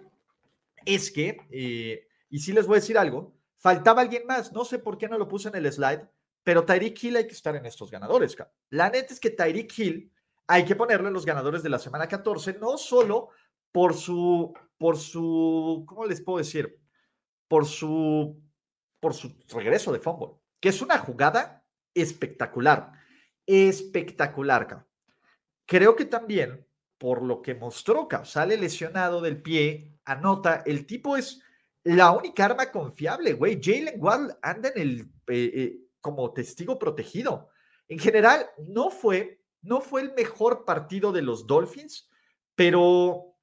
[0.86, 4.80] es que, eh, y sí les voy a decir algo, faltaba alguien más, no sé
[4.80, 6.07] por qué no lo puse en el slide,
[6.43, 8.36] pero Tyreek Hill hay que estar en estos ganadores.
[8.69, 10.12] La neta es que Tyreek Hill
[10.47, 13.29] hay que ponerle los ganadores de la semana 14, no solo
[13.71, 16.79] por su, por su, ¿cómo les puedo decir?
[17.47, 18.41] Por su,
[18.99, 22.91] por su regreso de fútbol, que es una jugada espectacular,
[23.45, 24.85] espectacular.
[25.65, 26.65] Creo que también
[27.03, 31.41] por lo que mostró, sale lesionado del pie, anota, el tipo es
[31.83, 33.59] la única arma confiable, güey.
[33.61, 37.49] Jalen Waddle anda en el, eh, eh, como testigo protegido.
[37.89, 42.09] En general, no fue, no fue el mejor partido de los Dolphins,
[42.55, 43.36] pero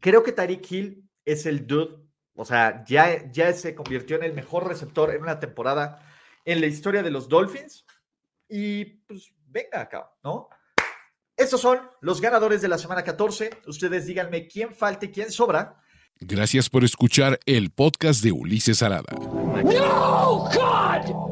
[0.00, 1.96] creo que Tariq Hill es el dude.
[2.34, 6.04] O sea, ya, ya se convirtió en el mejor receptor en una temporada
[6.44, 7.86] en la historia de los Dolphins.
[8.48, 10.48] Y pues venga acá, ¿no?
[11.36, 13.50] Estos son los ganadores de la semana 14.
[13.66, 15.80] Ustedes díganme quién falta y quién sobra.
[16.20, 19.12] Gracias por escuchar el podcast de Ulises Arada.
[19.12, 21.31] No, God!